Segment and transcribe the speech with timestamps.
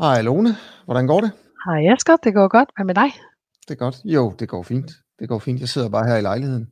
[0.00, 0.50] Hej Lone,
[0.84, 1.32] hvordan går det?
[1.66, 2.68] Hej Asger, det går godt.
[2.76, 3.10] Hvad med dig?
[3.68, 3.96] Det er godt.
[4.04, 4.90] Jo, det går fint.
[5.18, 5.60] Det går fint.
[5.60, 6.66] Jeg sidder bare her i lejligheden.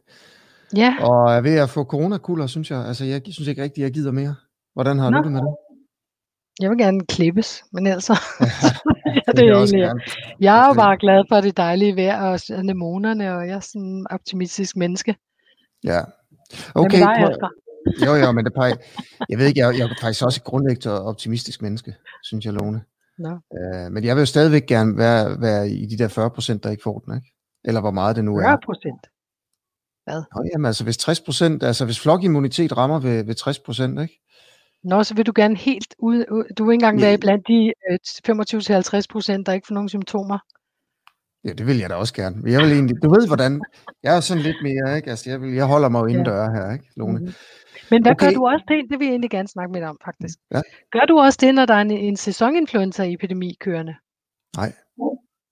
[0.77, 0.95] Ja.
[1.01, 2.87] Og er ved at få coronakulder, synes jeg.
[2.87, 4.35] Altså, jeg synes ikke rigtigt, jeg gider mere.
[4.75, 5.19] Hvordan har Nå.
[5.19, 5.55] du det med det?
[6.61, 10.01] Jeg vil gerne klippes, men altså, ja, det er jeg egentlig, gerne.
[10.41, 13.83] jeg er jo bare glad for det dejlige vejr og anemonerne, og jeg er sådan
[13.83, 15.17] en optimistisk menneske.
[15.85, 16.01] Ja.
[16.73, 16.99] Hvad Okay.
[16.99, 18.07] med dig, prøv-?
[18.07, 18.77] Jo, jo, men det peger,
[19.29, 22.81] jeg ved ikke, jeg, jeg er faktisk også et grundlæggende optimistisk menneske, synes jeg, Lone.
[23.19, 23.31] Nå.
[23.31, 26.71] Uh, men jeg vil jo stadigvæk gerne være, være i de der 40 procent, der
[26.71, 27.33] ikke får den, ikke?
[27.65, 28.43] Eller hvor meget det nu er.
[28.43, 29.07] 40 procent.
[30.07, 34.21] Nå, jamen, altså hvis 60 procent, altså hvis flokimmunitet rammer ved, ved 60 procent, ikke?
[34.85, 37.99] Nå, så vil du gerne helt ud, du vil ikke engang være blandt de øh,
[39.01, 40.39] 25-50 procent, der ikke får nogen symptomer.
[41.45, 42.37] Ja, det vil jeg da også gerne.
[42.53, 43.63] Jeg vil egentlig, du ved hvordan,
[44.03, 45.11] jeg er sådan lidt mere, ikke?
[45.11, 46.11] Altså, jeg, vil, jeg holder mig jo Ja.
[46.11, 47.19] indendør her, ikke, Lone?
[47.19, 47.33] Mhm.
[47.91, 48.27] Men hvad okay.
[48.27, 48.79] gør du også det?
[48.91, 50.39] Det vil jeg egentlig gerne snakke med dig om, faktisk.
[50.55, 50.61] Ja.
[50.93, 53.95] Gør du også det, når der er en, en sæsoninfluenza-epidemi kørende?
[54.57, 54.73] Nej.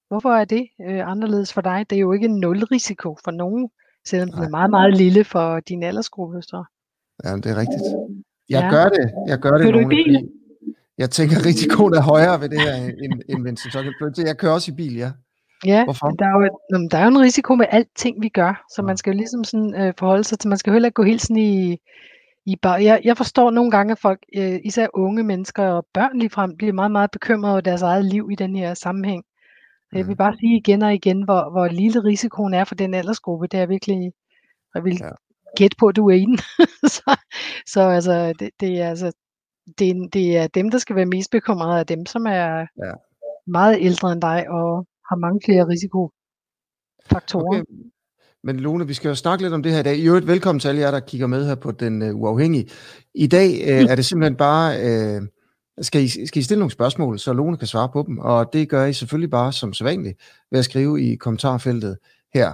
[0.09, 1.87] Hvorfor er det øh, anderledes for dig?
[1.91, 3.69] Det er jo ikke en nul risiko for nogen,
[4.07, 4.47] selvom den Nej.
[4.47, 6.43] er meget, meget lille for din aldersgruppe.
[6.43, 6.65] Så.
[7.25, 7.83] Ja, det er rigtigt.
[8.49, 8.71] Jeg Ja.
[8.71, 10.29] gør det, jeg gør det, Kører du i Lone, bil?
[10.99, 14.23] jeg tænker, risikoen er højere ved det her, end, end ved en sæsoninfluenza.
[14.27, 15.11] Jeg kører også i bil, ja.
[15.67, 16.07] Ja, Hvorfor?
[16.11, 19.11] der er, jo, der er jo en risiko med alting, vi gør, så man skal
[19.13, 21.37] jo ligesom sådan, øh, forholde sig til, man skal jo heller ikke gå helt sådan
[21.37, 21.77] i,
[22.47, 26.19] i bare, jeg, jeg forstår nogle gange, at folk, øh, især unge mennesker og børn
[26.19, 29.23] ligefrem, bliver meget, meget bekymrede over deres eget liv i den her sammenhæng.
[29.93, 30.17] Og Jeg vil Mhm.
[30.17, 33.47] bare sige igen og igen, hvor, hvor lille risikoen er for den aldersgruppe.
[33.47, 34.13] Det er virkelig,
[34.75, 35.09] jeg vil Ja.
[35.57, 36.39] gætte på, at du er i den.
[36.97, 37.17] så,
[37.67, 39.13] så altså, det, det, er, altså
[39.79, 42.93] det, er, det er dem, der skal være mest bekymrede, af dem, som er Ja.
[43.47, 47.61] meget ældre end dig og har mange flere risikofaktorer.
[47.61, 47.65] Okay.
[48.45, 49.97] Men Lone, vi skal jo snakke lidt om det her i dag.
[49.97, 52.71] I øvrigt, velkommen til alle jer, der kigger med her på Den uh, Uafhængige.
[53.15, 55.27] I dag uh, er det simpelthen bare, uh,
[55.81, 58.69] skal, I, skal I stille nogle spørgsmål, så Lone kan svare på dem, og det
[58.69, 61.99] gør I selvfølgelig bare som sædvanligt ved at skrive i kommentarfeltet
[62.35, 62.53] her.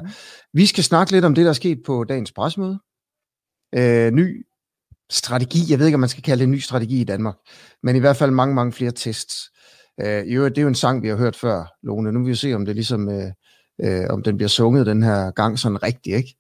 [0.52, 2.78] Vi skal snakke lidt om det, der er sket på dagens pressemøde.
[3.76, 4.46] Uh, ny
[5.10, 7.36] strategi, jeg ved ikke, om man skal kalde det en ny strategi i Danmark,
[7.82, 9.50] men i hvert fald mange, mange flere tests.
[10.04, 12.12] I øvrigt, det er jo en sang, vi har hørt før, Lone.
[12.12, 13.08] Nu vil vi jo se, om det ligesom...
[13.08, 13.22] Uh,
[13.84, 16.36] øh, om den bliver sunget den her gang sådan rigtigt, ikke?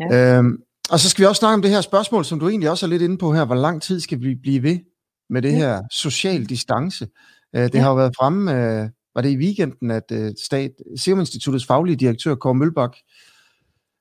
[0.00, 0.38] Ja.
[0.38, 0.58] Øhm,
[0.90, 2.90] og så skal vi også snakke om det her spørgsmål, som du egentlig også er
[2.90, 3.44] lidt inde på her.
[3.44, 4.78] Hvor lang tid skal vi blive ved
[5.30, 5.56] med det Ja.
[5.56, 7.08] her social distance?
[7.56, 7.80] Øh, det Ja.
[7.80, 11.96] har jo været fremme, øh, var det i weekenden, at øh, Stat, Serum Instituttets faglige
[11.96, 12.92] direktør, Kåre Mølbak,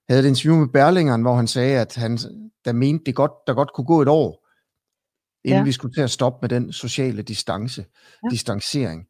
[0.10, 2.18] havde et interview med Berlingeren, hvor han sagde, at han
[2.66, 4.39] der mente, det godt, der godt kunne gå et år,
[5.46, 5.64] inden Ja.
[5.64, 7.86] vi skulle til at stoppe med den sociale distance,
[8.24, 8.28] Ja.
[8.32, 9.06] distancering,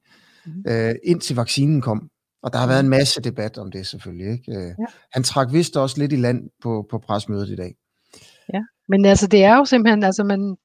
[0.46, 0.64] Mhm.
[0.68, 2.10] øh, indtil vaccinen kom.
[2.44, 4.32] Og der har været en masse debat om det selvfølgelig.
[4.32, 4.52] Ikke?
[4.58, 4.74] Øh, Ja.
[5.14, 7.76] Han trak vist også lidt i land på, på presmødet i dag.
[8.92, 10.56] Men altså, det er jo simpelthen, altså man,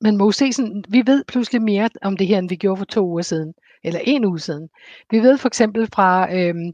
[0.00, 2.84] man må se sådan, vi ved pludselig mere om det her, end vi gjorde for
[2.84, 3.52] to uger siden,
[3.84, 4.68] eller en uge siden.
[5.10, 6.72] Vi ved for eksempel fra øhm,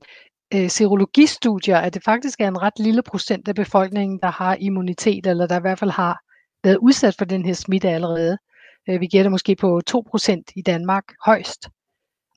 [0.55, 5.27] øh, serologistudier, at det faktisk er en ret lille procent af befolkningen, der har immunitet,
[5.27, 6.21] eller der i hvert fald har
[6.65, 8.39] været udsat for den her smitte allerede.
[8.89, 11.69] Øh, vi gætter måske på 2% i Danmark højst.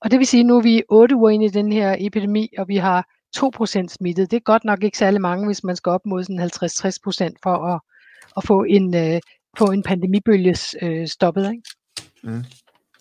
[0.01, 2.49] Og det vil sige, at nu er vi 8 uger inde i den her epidemi,
[2.57, 3.07] og vi har
[3.38, 4.31] 2% smittet.
[4.31, 6.41] Det er godt nok ikke særlig mange, hvis man skal op mod sådan
[7.31, 7.79] 50-60% for at,
[8.38, 9.19] at få en, øh,
[9.57, 11.51] få en pandemibølge øh, stoppet.
[11.51, 11.63] Ikke?
[12.23, 12.44] Mm.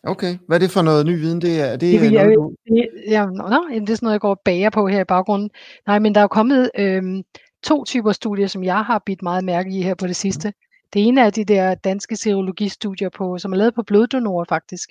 [0.02, 1.40] Okay, hvad er det for noget ny viden?
[1.40, 2.74] Det er, det Det er jeg noget, jo- du...
[2.74, 5.50] Det, ja, jamen, det er sådan noget, jeg går og bager på her i baggrunden.
[5.86, 7.22] Nej, men der er jo kommet øhm,
[7.62, 10.52] to typer studier, som jeg har bidt meget mærke i her på det sidste.
[10.96, 14.90] Det ene er de der danske serologistudier, på, som er lavet på bloddonorer faktisk.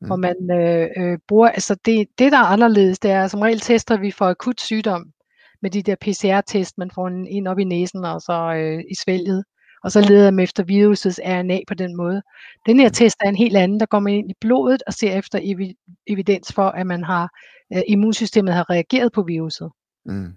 [0.00, 0.06] Mm.
[0.06, 0.20] Hvor Mm.
[0.20, 3.96] man øh, øh, bruger, altså det, det der er anderledes, det er som regel tester
[3.96, 5.12] vi for akut sygdom
[5.62, 8.94] med de der PCR-test, man får en, en op i næsen og så øh, i
[8.94, 9.44] svælget.
[9.84, 12.22] Og så leder man efter virusets RNA på den måde.
[12.66, 15.12] Den her test er en helt anden, der går man ind i blodet og ser
[15.12, 17.28] efter evi- evidens for, at man har
[17.72, 19.70] øh, immunsystemet har reageret på viruset.
[20.06, 20.32] Mm.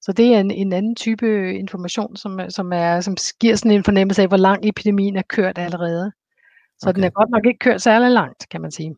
[0.00, 3.84] Så det er en, en anden type information, som, som, er, som giver sådan en
[3.84, 6.12] fornemmelse af, hvor lang epidemien er kørt allerede.
[6.78, 6.96] Så okay.
[6.96, 8.94] den er godt nok ikke kørt særlig langt, kan man sige.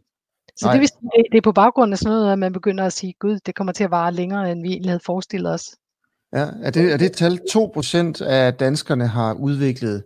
[0.57, 0.73] Så Nej.
[0.73, 2.93] det, vil sige, det, det er på baggrund af sådan noget, at man begynder at
[2.93, 5.65] sige, gud, det kommer til at vare længere, end vi egentlig havde forestillet os.
[6.33, 7.41] Ja, er det, er det et tal?
[7.51, 10.05] 2% af danskerne har udviklet,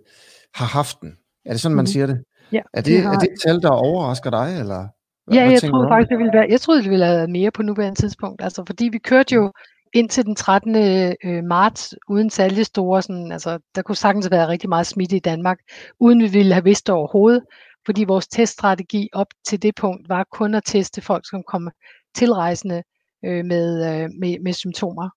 [0.55, 1.17] har haft den.
[1.45, 1.87] Er det sådan, man Mhm.
[1.87, 2.25] siger det?
[2.53, 4.87] Ja, Er de det, har- er det et tal, der overrasker dig, eller?
[5.27, 7.17] hvad- Ja, hvad jeg troede om faktisk, det ville være, jeg troede, det ville have
[7.17, 8.43] været mere på nuværende tidspunkt.
[8.43, 9.53] Altså, fordi vi kørte jo
[9.93, 10.77] indtil den 13.
[11.25, 15.21] øh, marts uden særlig store, sådan, altså, der kunne sagtens være rigtig meget smitte i
[15.21, 15.59] Danmark,
[16.01, 17.43] uden vi ville have vidst det overhovedet,
[17.87, 21.71] fordi vores teststrategi op til det punkt var kun at teste folk, som kom
[22.15, 22.83] tilrejsende
[23.25, 25.11] øh, med, øh, med, med symptomer.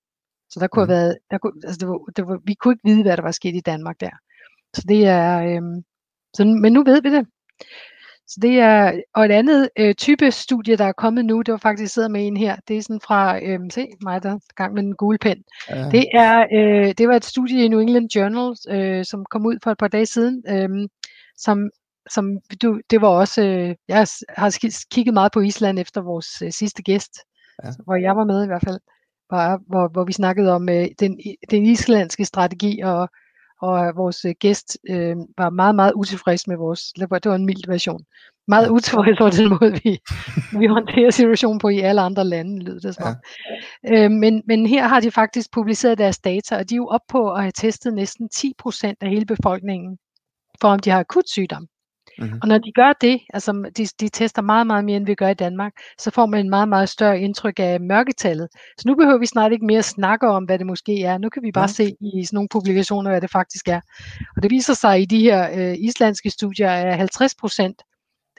[0.50, 2.90] Så der kunne have været, der kunne, altså det var, det var, vi kunne ikke
[2.90, 4.12] vide, hvad der var sket i Danmark der.
[4.76, 5.62] Så det er, øh,
[6.34, 7.28] så, men nu ved vi det.
[8.30, 11.58] Så det er, og et andet øh, type studie, der er kommet nu, det var
[11.58, 14.74] faktisk, sidder med en her, det er sådan fra, øh, se mig der er gang
[14.74, 15.44] med en gule pen.
[15.70, 15.90] Ja.
[15.90, 19.58] Det, er, øh, det var et studie i New England Journal, øh, som kom ud
[19.64, 20.90] for et par dage siden, øh,
[21.38, 21.70] som,
[22.10, 24.58] som du, det var også, øh, jeg har
[24.92, 27.20] kigget meget på Island efter vores øh, sidste gæst,
[27.64, 27.70] ja.
[27.86, 28.80] hvor jeg var med i hvert fald,
[29.28, 31.20] hvor, hvor, hvor vi snakkede om øh, den,
[31.52, 33.10] den islandske strategi og
[33.62, 37.68] og vores øh, gæst øh, var meget, meget utilfreds med vores, det var en mild
[37.68, 38.06] version,
[38.48, 40.00] meget utilfreds over den måde, vi,
[40.60, 43.16] vi håndterer situationen på i alle andre lande, lyder det som
[43.84, 44.06] ja.
[44.06, 47.02] øh, men, men her har de faktisk publiceret deres data, og de er jo op
[47.10, 49.98] på at have testet næsten 10% af hele befolkningen,
[50.62, 51.68] for om de har akut sygdom.
[52.20, 52.40] Mm-hmm.
[52.42, 55.28] Og når de gør det, altså de, de tester meget, meget mere, end vi gør
[55.30, 58.48] i Danmark, så får man en meget, meget større indtryk af mørketallet.
[58.78, 61.18] Så nu behøver vi snart ikke mere snakke om, hvad det måske er.
[61.18, 61.68] Nu kan vi bare ja.
[61.68, 63.82] se i sådan nogle publikationer, hvad det faktisk er.
[64.36, 67.82] Og det viser sig i de her øh, islandske studier, at 50 procent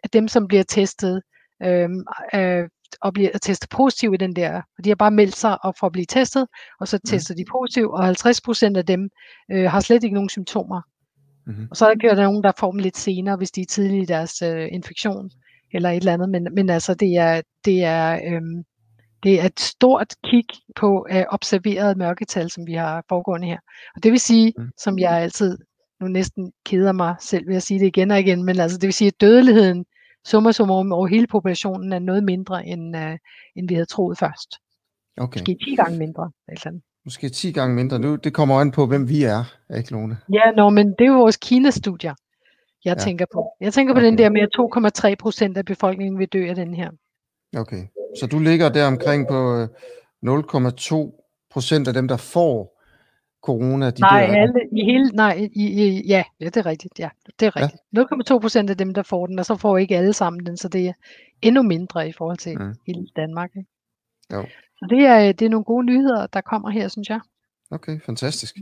[0.05, 1.23] af dem, som bliver testet,
[1.63, 1.89] øh,
[2.35, 2.69] øh,
[3.01, 5.87] og bliver testet positiv i den der, og de har bare meldt sig op for
[5.87, 6.47] at blive testet,
[6.81, 7.37] og så tester mm.
[7.37, 9.11] de positiv, og 50 procent af dem
[9.51, 10.83] øh, har slet ikke nogen symptomer.
[11.51, 11.69] Mm-hmm.
[11.71, 14.07] Og så er der nogen, der får dem lidt senere, hvis de er tidlige i
[14.07, 15.31] deres øh, infektion
[15.73, 16.29] eller et eller andet.
[16.29, 18.65] Men, men altså, det er, det er, øhm,
[19.23, 20.45] det er et stort kig
[20.77, 23.59] på øh, observeret mørketal, som vi har foregående her.
[23.97, 24.71] Og det vil sige, mm.
[24.79, 25.59] som jeg altid
[26.01, 28.87] nu næsten keder mig selv ved at sige det igen og igen, men altså det
[28.87, 29.85] vil sige, at dødeligheden
[30.25, 33.19] summa summarum over hele populationen er noget mindre, end, øh,
[33.57, 34.51] end vi havde troet først.
[35.17, 35.41] Okay.
[35.41, 36.31] Måske 10 gange mindre.
[36.49, 37.99] Eller Måske 10 gange mindre.
[37.99, 39.45] Nu, det kommer an på, hvem vi er,
[39.77, 40.17] ikke Lone?
[40.33, 42.15] Ja, nå, men det er jo vores Kina-studier,
[42.85, 43.03] jeg ja.
[43.05, 43.53] tænker på.
[43.61, 44.07] Jeg tænker på okay.
[44.07, 46.91] den der med, at 2,3 procent af befolkningen vil dø af den her.
[47.57, 47.83] Okay,
[48.21, 51.09] så du ligger der omkring på 0,2 øh,
[51.51, 52.81] procent af dem, der får
[53.43, 56.99] corona, de nej, dør alle, i hele, nej, i, i, ja, ja, det er rigtigt,
[56.99, 57.09] ja,
[57.41, 57.83] det er rigtigt.
[57.97, 58.35] Ja.
[58.35, 60.69] 0,2 procent af dem, der får den, og så får ikke alle sammen den, så
[60.69, 60.93] det er
[61.43, 62.75] endnu mindre i forhold til mm.
[62.87, 63.51] hele Danmark.
[63.57, 63.69] Ikke?
[64.33, 64.45] Jo.
[64.81, 67.21] Så det er, det er nogle gode nyheder, der kommer her, synes jeg.
[67.71, 68.57] Okay, fantastisk.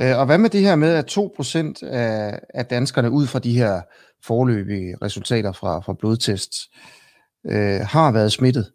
[0.00, 3.58] Øh, og hvad med det her med, at 2% af, af danskerne ud fra de
[3.58, 3.80] her
[4.24, 6.68] forløbige resultater fra, fra blodtests
[7.46, 8.72] øh, har været smittet?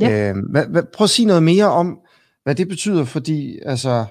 [0.00, 0.30] Ja.
[0.30, 1.98] Øh, hvad, hvad, prøv at sige noget mere om,
[2.42, 4.04] hvad det betyder, fordi altså,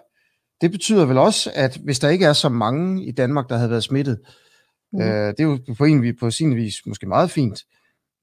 [0.62, 3.69] det betyder vel også, at hvis der ikke er så mange i Danmark, der havde
[3.69, 4.19] været smittet,
[4.94, 5.02] mm.
[5.02, 7.60] øh, det er jo på, en, på sin vis måske meget fint,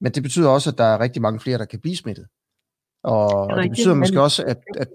[0.01, 2.27] men det betyder også, at der er rigtig mange flere, der kan blive smittet.
[3.05, 4.87] Og, og det betyder måske også, at, at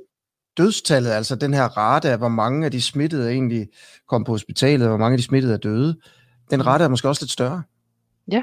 [0.57, 3.69] dødstallet, altså den her rate af, hvor mange af de smittede egentlig
[4.09, 6.01] kom på hospitalet, hvor mange af de smittede er døde,
[6.51, 7.63] den rate er måske også lidt større.
[8.33, 8.43] Ja.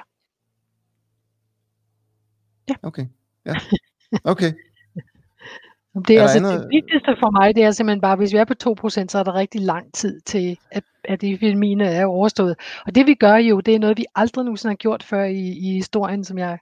[2.69, 2.75] Ja.
[2.83, 3.05] Okay.
[3.45, 3.53] Ja.
[4.23, 4.53] Okay.
[6.07, 6.59] Det er, er altså andet...
[6.59, 8.53] det vigtigste for mig, det er simpelthen bare, hvis vi er på
[8.87, 12.55] 2%, så er der rigtig lang tid til, at, at epidemien er overstået.
[12.85, 15.47] Og det vi gør jo, det er noget, vi aldrig nogensinde har gjort før i,
[15.57, 16.57] i historien, som jeg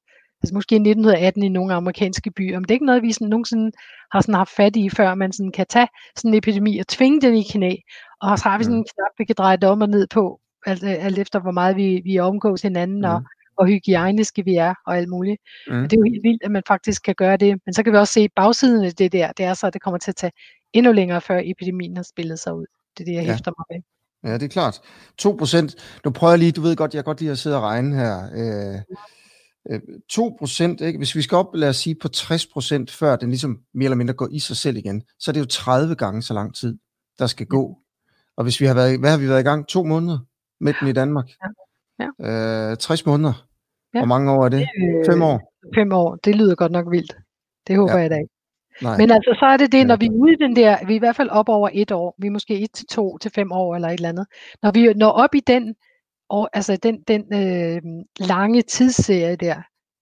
[0.46, 3.72] altså måske 1918 i nogle amerikanske byer, men det er ikke noget, vi sådan, nogensinde
[4.12, 7.22] har sådan haft fat i, før man sådan kan tage sådan en epidemi og tvinge
[7.22, 7.76] den i knæ,
[8.22, 8.80] og så har vi sådan mm.
[8.80, 11.76] en knap, vi kan dreje det om og ned på, alt, alt efter hvor meget
[11.76, 13.04] vi, vi omgås hinanden, mm.
[13.06, 13.24] og,
[13.58, 15.42] og hygiejniske vi er, og alt muligt.
[15.68, 15.84] Mm.
[15.84, 17.94] Og det er jo helt vildt, at man faktisk kan gøre det, men så kan
[17.94, 20.16] vi også se bagsiden af det der, det er så, at det kommer til at
[20.16, 20.32] tage
[20.74, 22.66] endnu længere, før epidemien har spillet sig ud.
[22.98, 23.32] Det er det, jeg ja.
[23.32, 23.84] hæfter mig ved.
[24.26, 24.82] Ja, det er klart.
[25.18, 25.76] 2 procent.
[26.06, 28.16] Nu prøver jeg lige, du ved godt, jeg godt lide at sidde og regne her.
[28.34, 28.82] Øh,
[30.10, 33.60] 2 procent, hvis vi skal op, lad os sige, på 60 procent, før den ligesom
[33.74, 36.34] mere eller mindre går i sig selv igen, så er det jo 30 gange så
[36.34, 36.78] lang tid,
[37.20, 37.78] der skal gå.
[38.38, 39.68] Og hvis vi har været, hvad har vi været i gang?
[39.68, 40.20] To måneder
[40.60, 41.30] med den i Danmark.
[42.00, 42.10] Ja.
[42.20, 42.72] Ja.
[42.72, 43.46] Øh, 60 måneder.
[43.94, 44.00] Ja.
[44.00, 44.68] Hvor mange år er det?
[45.10, 45.54] Fem år?
[45.76, 46.16] Fem år.
[46.16, 47.18] Det lyder godt nok vildt.
[47.68, 48.00] Det håber ja.
[48.00, 48.34] jeg da ikke.
[48.82, 48.98] Nej.
[48.98, 50.96] Men altså, så er det det, når vi er ude i den der, vi er
[50.96, 53.52] i hvert fald op over et år, vi er måske et til to til fem
[53.52, 54.26] år eller et eller andet.
[54.64, 55.76] Når vi når op i den
[56.30, 57.82] og, altså den, den øh,
[58.28, 59.62] lange tidsserie der,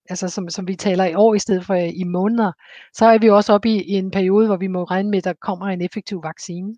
[0.10, 2.52] altså som, som vi taler i år i stedet for i måneder,
[2.94, 5.24] så er vi også oppe i, i en periode, hvor vi må regne med, at
[5.24, 6.76] der kommer en effektiv vaccine.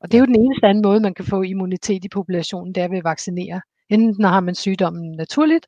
[0.00, 2.82] Og det er jo den eneste anden måde, man kan få immunitet i populationen, det
[2.82, 3.60] er ved at vaccinere.
[3.88, 5.66] Enten har man sygdommen naturligt,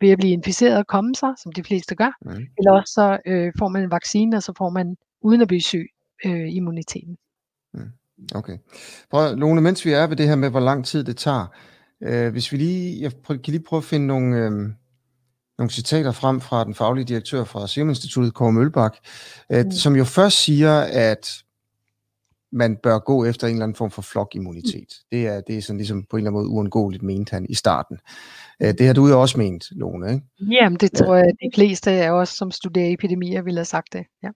[0.00, 2.46] ved at blive inficeret og komme sig, som de fleste gør, mm.
[2.58, 5.62] eller også så øh, får man en vaccine, og så får man, uden at blive
[5.62, 5.86] syg,
[6.24, 7.16] øh, immuniteten.
[7.74, 7.90] Mm.
[8.34, 8.58] Okay.
[9.10, 11.46] Prøv, Lone, mens vi er ved det her med, hvor lang tid det tager,
[12.02, 14.50] Øh, hvis vi lige, jeg prøv, kan lige prøve at finde nogle, øh,
[15.58, 18.96] nogle citater frem fra den faglige direktør fra Serum Instituttet, Kåre Mølbak,
[19.52, 19.70] øh, mm.
[19.70, 21.28] som jo først siger, at
[22.52, 24.88] man bør gå efter en eller anden form for flokimmunitet.
[25.10, 27.54] Det er, det er sådan ligesom på en eller anden måde uundgåeligt, mente han i
[27.54, 27.98] starten.
[28.62, 30.26] Øh, det har du jo også ment, Lone, ikke?
[30.40, 34.04] Jamen, det tror jeg, de fleste af os, som studerer epidemier, ville have sagt det.
[34.22, 34.28] Ja.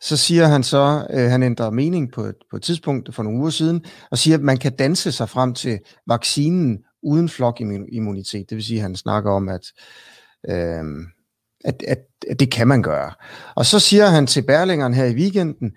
[0.00, 3.38] Så siger han så, øh, han ændrer mening på et, på et tidspunkt for nogle
[3.38, 8.50] uger siden, og siger, at man kan danse sig frem til vaccinen uden flokimmunitet.
[8.50, 9.72] Det vil sige, at han snakker om, at,
[10.48, 10.84] øh,
[11.64, 11.98] at, at,
[12.30, 13.12] at det kan man gøre.
[13.54, 15.72] Og så siger han til Berlingeren her i weekenden,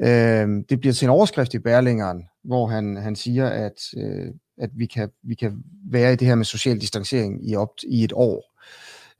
[0.00, 4.26] øh, det bliver til en overskrift i Berlingeren, hvor han, han siger, at, øh,
[4.58, 5.52] at vi, kan, vi kan
[5.90, 8.52] være i det her med social distancering i, op, i et år.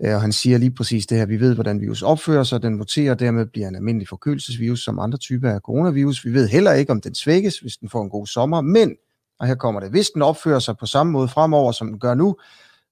[0.04, 2.76] Øh, og han siger lige præcis det her, vi ved, hvordan virus opfører sig, den
[2.76, 6.24] muterer, dermed bliver en almindelig forkølelsesvirus som andre typer af coronavirus.
[6.24, 8.96] Vi ved heller ikke, om den svækkes, hvis den får en god sommer, men,
[9.42, 12.14] og her kommer det, hvis den opfører sig på samme måde fremover, som den gør
[12.14, 12.36] nu,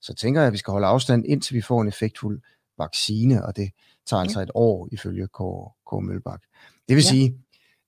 [0.01, 2.41] så tænker jeg, at vi skal holde afstand, indtil vi får en effektfuld
[2.79, 3.71] vaccine, og det
[4.07, 5.41] tager altså et år ifølge K.
[5.91, 6.03] K.
[6.03, 6.41] Mølbak.
[6.89, 7.11] Det vil ja.
[7.11, 7.35] sige,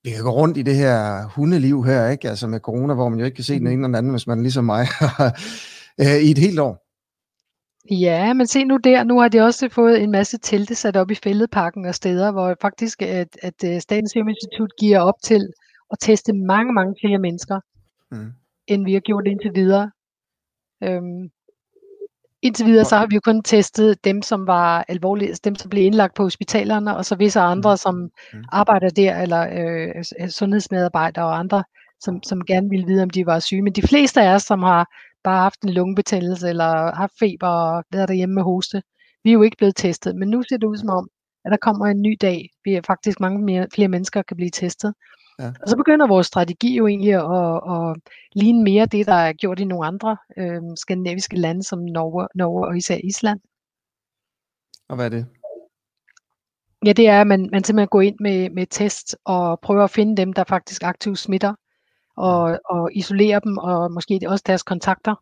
[0.04, 2.28] vi kan gå rundt i det her hundeliv her, ikke?
[2.28, 4.26] Altså med corona, hvor man jo ikke kan se den ene eller den anden, hvis
[4.26, 4.86] man er ligesom mig,
[6.00, 6.86] øh, i et helt år.
[7.90, 11.10] Ja, men se nu der, nu har de også fået en masse telte sat op
[11.10, 15.48] i fældeparken og steder, hvor faktisk at, at øh, Statens Serum Institut giver op til
[15.90, 17.60] at teste mange, mange flere mennesker,
[18.10, 18.32] mm.
[18.66, 19.90] End vi har gjort indtil videre.
[20.82, 21.30] Øhm,
[22.42, 25.84] indtil videre så har vi jo kun testet dem, som var alvorlige, dem, som blev
[25.84, 27.76] indlagt på hospitalerne, og så visse andre, mm.
[27.76, 28.44] som mm.
[28.52, 31.64] arbejder der, eller øh, sundhedsmedarbejdere og andre,
[32.00, 33.62] som, som gerne ville vide, om de var syge.
[33.62, 34.86] Men de fleste af os, som har
[35.24, 38.82] bare haft en lungebetændelse, eller haft feber og været derhjemme med hoste.
[39.24, 41.08] Vi er jo ikke blevet testet, men nu ser det ud som om,
[41.44, 42.48] at der kommer en ny dag.
[42.64, 44.94] Vi er faktisk mange mere, flere mennesker kan blive testet.
[45.38, 45.52] Ja.
[45.62, 49.60] Og så begynder vores strategi jo egentlig at, at ligne mere det, der er gjort
[49.60, 53.40] i nogle andre øh, skandinaviske lande, som Norge, Norge og især Island.
[54.88, 55.26] Og hvad er det?
[56.86, 59.90] Ja, det er, at man, man simpelthen går ind med, med test og prøver at
[59.90, 61.54] finde dem, der faktisk aktivt smitter,
[62.16, 65.14] og, og isolere dem, og måske også deres kontakter.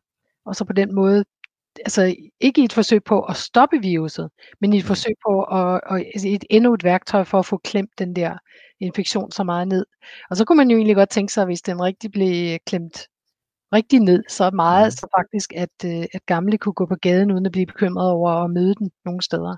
[0.45, 1.25] Og så på den måde,
[1.79, 5.81] altså ikke i et forsøg på at stoppe viruset, men i et forsøg på at,
[5.91, 8.39] at altså et, endnu et værktøj for at få klemt den der
[8.81, 9.87] infektion så meget ned.
[10.31, 13.07] Og så kunne man jo egentlig godt tænke sig, hvis den rigtig blev klemt
[13.73, 17.47] rigtig ned, så meget så faktisk, at, øh, at gamle kunne gå på gaden, uden
[17.47, 19.57] at blive bekymret over at møde den nogle steder.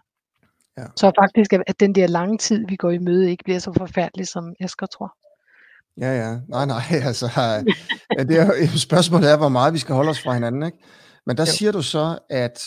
[0.78, 0.84] Ja.
[0.96, 4.28] Så faktisk, at den der lange tid, vi går i møde, ikke bliver så forfærdelig,
[4.28, 5.16] som Asger tror.
[6.00, 6.38] Ja, ja.
[6.48, 7.30] Nej, nej, altså,
[8.18, 10.78] ja, det er, spørgsmålet er, hvor meget vi skal holde os fra hinanden, ikke?
[11.26, 11.52] Men der jo.
[11.52, 12.60] siger du så, at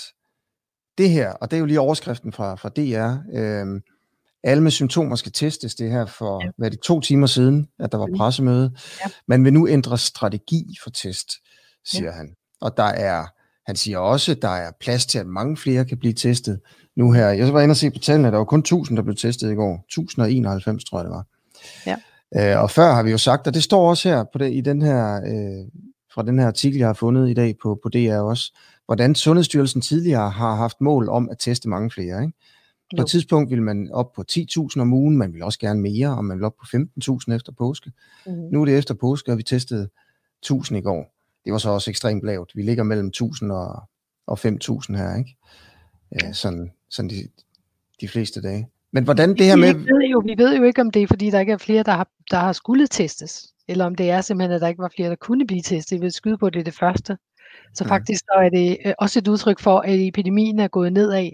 [0.98, 3.82] det her, og det er jo lige overskriften fra, fra DR, øh,
[4.46, 5.76] alle med symptomer skal testes.
[5.76, 6.50] Det her for, ja.
[6.58, 8.18] hvad det, to timer siden, at der var mm.
[8.18, 8.72] pressemøde.
[9.06, 9.12] Ja.
[9.28, 11.32] Man vil nu ændre strategi for test,
[11.86, 12.12] siger ja.
[12.12, 12.36] han.
[12.62, 13.26] Og der er,
[13.68, 16.60] han siger også, at der er plads til, at mange flere kan blive testet
[16.96, 17.30] nu her.
[17.30, 19.56] Jeg var inde og se på tallene, der var kun 1000, der blev testet i
[19.56, 19.86] går.
[19.88, 21.26] 1091, tror jeg det var.
[21.86, 21.96] Ja.
[22.56, 24.62] Øh, og før har vi jo sagt, og det står også her på det, i
[24.62, 25.68] den her, øh,
[26.14, 29.82] fra den her artikel, jeg har fundet i dag på, på DR også, hvordan Sundhedsstyrelsen
[29.82, 32.22] tidligere har haft mål om at teste mange flere.
[32.22, 32.34] Ikke?
[32.98, 36.18] På et tidspunkt vil man op på 10.000 om ugen, man vil også gerne mere,
[36.18, 37.92] og man vil op på 15.000 efter påske.
[38.26, 38.34] Mm.
[38.34, 39.90] Nu er det efter påske, og vi testede
[40.46, 41.16] 1.000 i går.
[41.46, 42.52] Det var så også ekstremt lavt.
[42.56, 43.84] Vi ligger mellem 1.000 og,
[44.28, 45.38] og 5.000 her, ikke?
[46.12, 47.16] Ja, sådan, sådan de,
[48.02, 48.70] de fleste dage.
[48.92, 49.74] Men hvordan det her med...
[49.74, 51.84] Vi ved, jo, vi ved jo ikke, om det er, fordi der ikke er flere,
[51.84, 54.92] der har, der har skulle testes, eller om det er simpelthen, at der ikke var
[54.96, 55.96] flere, der kunne blive testet.
[55.96, 57.18] Vi vil skyde på, det det første.
[57.74, 57.88] Så mm.
[57.88, 61.30] faktisk så er det øh, også et udtryk for, at epidemien er gået nedad.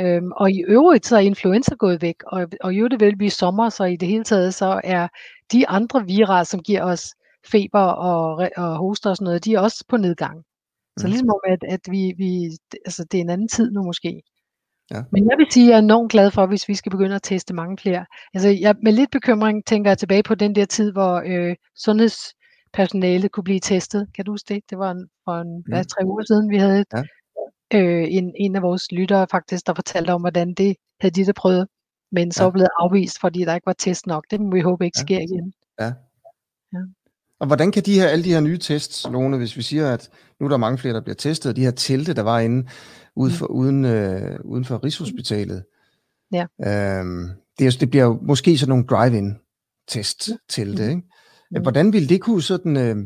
[0.00, 3.30] Øhm, og i øvrigt så er influenza gået væk, og, og jo det vil blive
[3.30, 5.08] sommer, så i det hele taget så er
[5.52, 7.14] de andre virer, som giver os
[7.46, 10.44] feber og, og hoster og sådan noget, de er også på nedgang.
[10.98, 11.10] Så mm.
[11.10, 12.50] ligesom om, at, at vi, vi,
[12.84, 14.22] altså det er en anden tid nu måske.
[14.90, 15.02] Ja.
[15.12, 17.22] Men jeg vil sige, at jeg er enormt glad for, hvis vi skal begynde at
[17.22, 18.06] teste mange flere.
[18.34, 23.28] Altså jeg, med lidt bekymring tænker jeg tilbage på den der tid, hvor øh, sundhedspersonale
[23.28, 24.08] kunne blive testet.
[24.14, 24.62] Kan du huske det?
[24.70, 25.62] Det var en, for en, mm.
[25.66, 27.02] hvad, tre uger siden, vi havde ja.
[27.74, 31.32] Øh, en, en af vores lyttere faktisk, der fortalte om, hvordan det havde de der
[31.32, 31.66] prøvet,
[32.12, 32.50] men så ja.
[32.50, 34.24] blevet afvist, fordi der ikke var test nok.
[34.30, 35.02] Det må vi håbe ikke ja.
[35.02, 35.52] sker igen.
[35.80, 35.92] Ja.
[36.72, 36.78] ja.
[37.40, 40.10] Og hvordan kan de her, alle de her nye tests, Lone, hvis vi siger, at
[40.40, 42.68] nu er der mange flere, der bliver testet, og de her telte, der var inde,
[43.16, 43.54] ude for, mm.
[43.54, 45.64] uden, øh, uden for Rigshospitalet.
[46.32, 46.46] Ja.
[46.66, 49.38] Øhm, det, er, det bliver jo måske sådan nogle drive-in
[49.88, 50.88] test til det.
[50.88, 51.02] Ikke?
[51.50, 51.62] Mm.
[51.62, 52.96] Hvordan ville det kunne sådan øh,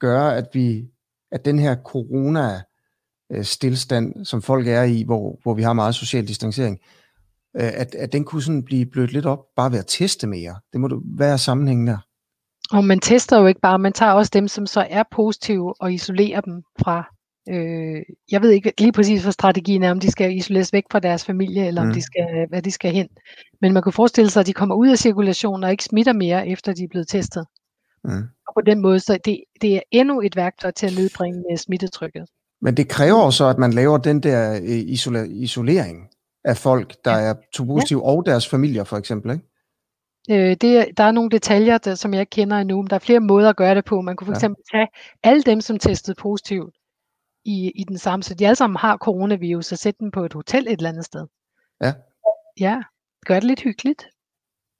[0.00, 0.88] gøre, at vi
[1.32, 2.62] at den her corona
[3.32, 6.78] øh, stillstand, som folk er i, hvor, hvor vi har meget social distancering,
[7.56, 10.56] øh, at, at den kunne sådan blive blødt lidt op, bare ved at teste mere.
[10.72, 11.98] Det må du være sammenhængen der.
[12.70, 15.92] Og man tester jo ikke bare, man tager også dem, som så er positive, og
[15.92, 17.12] isolerer dem fra
[17.48, 21.00] Øh, jeg ved ikke lige præcis, hvad strategien er, om de skal isoleres væk fra
[21.00, 21.88] deres familie, eller mm.
[21.88, 23.08] om de skal, hvad de skal hen.
[23.60, 26.48] Men man kan forestille sig, at de kommer ud af cirkulationen og ikke smitter mere,
[26.48, 27.46] efter de er blevet testet.
[28.04, 28.22] Mm.
[28.48, 31.58] Og på den måde, så det, det er endnu et værktøj til at nedbringe øh,
[31.58, 32.26] smittetrykket.
[32.62, 36.08] Men det kræver også, at man laver den der øh, isola- isolering
[36.44, 37.24] af folk, der ja.
[37.24, 38.06] er positive, ja.
[38.06, 39.44] og deres familier for eksempel, ikke?
[40.30, 43.20] Øh, det, der er nogle detaljer, der, som jeg kender endnu, men der er flere
[43.20, 44.00] måder at gøre det på.
[44.00, 44.78] Man kunne for eksempel ja.
[44.78, 44.88] tage
[45.22, 46.74] alle dem, som testede positivt,
[47.44, 50.32] i, i den samme, så de alle sammen har coronavirus, og sætte dem på et
[50.32, 51.26] hotel et eller andet sted.
[51.82, 51.92] Ja.
[52.60, 52.82] Ja,
[53.26, 54.06] gør det lidt hyggeligt.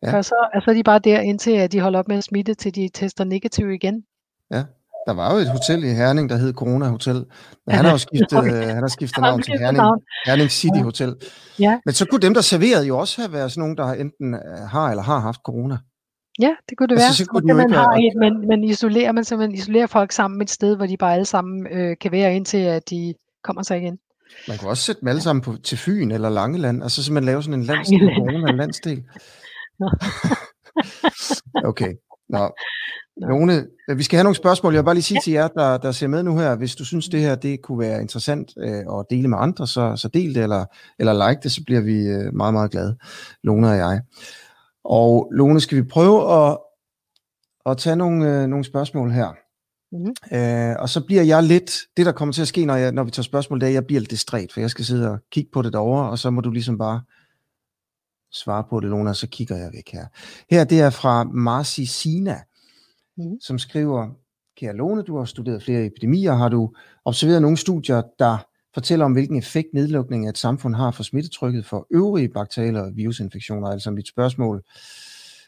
[0.03, 0.17] Ja.
[0.17, 2.55] Og så er så de bare der, indtil at de holder op med at smitte,
[2.55, 4.05] til de tester negativ igen.
[4.51, 4.65] Ja.
[5.07, 7.25] Der var jo et hotel i Herning, der hed Corona Hotel.
[7.67, 8.51] Men han har jo skiftet, Okay.
[8.51, 8.69] okay.
[8.69, 9.85] han har skiftet navn til Herning.
[10.27, 10.83] Herning City Ja.
[10.83, 11.15] Hotel.
[11.59, 11.79] Ja.
[11.85, 14.69] Men så kunne dem, der serverede jo også have været sådan nogen, der enten øh,
[14.69, 15.77] har eller har haft corona.
[16.41, 17.13] Ja, det kunne det Altså, være.
[17.15, 20.43] så Så kunne jo man, har et, man, man isolerer, man simpelthen isolerer folk sammen
[20.43, 23.79] et sted, hvor de bare alle sammen øh, kan være indtil, at de kommer sig
[23.79, 23.99] igen.
[24.49, 27.27] Man kunne også sætte dem alle sammen på, til Fyn eller Langeland, og så simpelthen
[27.27, 28.17] lave sådan en landsdel, Langeland.
[28.31, 29.03] corona-landsdel.
[29.81, 29.91] Nå.
[31.71, 31.93] okay.
[32.29, 32.51] Nå.
[33.17, 34.75] Lone, øh, vi skal have nogle spørgsmål.
[34.75, 36.85] Jeg vil bare lige sige til jer, der, der ser med nu her, hvis du
[36.85, 40.35] synes, det her det kunne være interessant øh, at dele med andre, så, så del
[40.35, 40.65] det, eller,
[40.99, 42.97] eller like det, så bliver vi øh, meget, meget glade,
[43.43, 44.01] Lone og jeg.
[44.85, 46.59] Og Lone, skal vi prøve at,
[47.67, 49.29] at tage nogle, øh, nogle spørgsmål her?
[49.93, 50.15] Mhm.
[50.33, 53.05] Øh, og så bliver jeg lidt, det der kommer til at ske, når, jeg, når
[53.05, 55.19] vi tager spørgsmål, det er, at jeg bliver lidt distræt, for jeg skal sidde og
[55.31, 57.01] kigge på det derovre, og så må du ligesom bare
[58.33, 60.07] svare på det, Lone, og så kigger jeg væk her.
[60.51, 62.41] Her, det er fra Marci Sina,
[63.17, 63.41] mm.
[63.41, 64.09] som skriver,
[64.57, 69.13] kære Lone, du har studeret flere epidemier, har du observeret nogle studier, der fortæller om,
[69.13, 73.69] hvilken effekt nedlukningen af et samfund har for smittetrykket for øvrige bakterielle og virusinfektioner?
[73.69, 74.63] Altså mit spørgsmål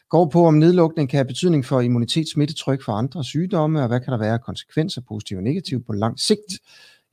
[0.09, 3.99] går på, om nedlukning kan have betydning for immunitet, smittetryk for andre sygdomme, og hvad
[3.99, 6.59] kan der være konsekvenser, positive og negative, på lang sigt?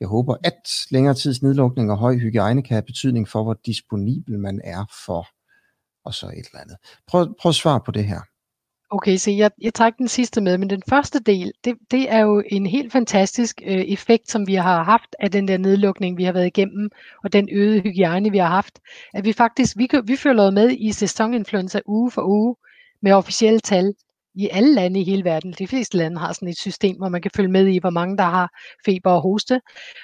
[0.01, 4.39] Jeg håber, at længere tids nedlukning og høj hygiejne kan have betydning for, hvor disponibel
[4.39, 5.27] man er for,
[6.05, 6.77] og så et eller andet.
[7.07, 8.21] Prøv, prøv at svare på det her.
[8.95, 12.19] Okay, så jeg, jeg tager den sidste med, men den første del, det, det er
[12.21, 16.25] jo en helt fantastisk øh, effekt, som vi har haft af den der nedlukning, vi
[16.25, 16.91] har været igennem,
[17.25, 18.81] og den øgede hygiejne, vi har haft,
[19.15, 22.57] at vi faktisk, vi, vi følger med i sæsoninfluenza uge for uge,
[23.03, 23.95] med officielle tal
[24.35, 25.55] i alle lande i hele verden.
[25.59, 28.17] De fleste lande har sådan et system, hvor man kan følge med i, hvor mange
[28.17, 28.51] der har
[28.85, 29.61] feber og hoste,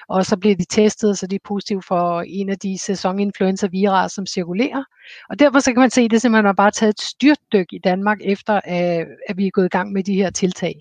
[0.09, 4.25] og så bliver de testet, så de er positive for en af de sæsoninfluenza-virer, som
[4.25, 4.83] cirkulerer.
[5.29, 7.79] Og derfor så kan man se, at det simpelthen har bare taget et styrtdyk i
[7.83, 10.75] Danmark, efter øh, at, vi er gået i gang med de her tiltag.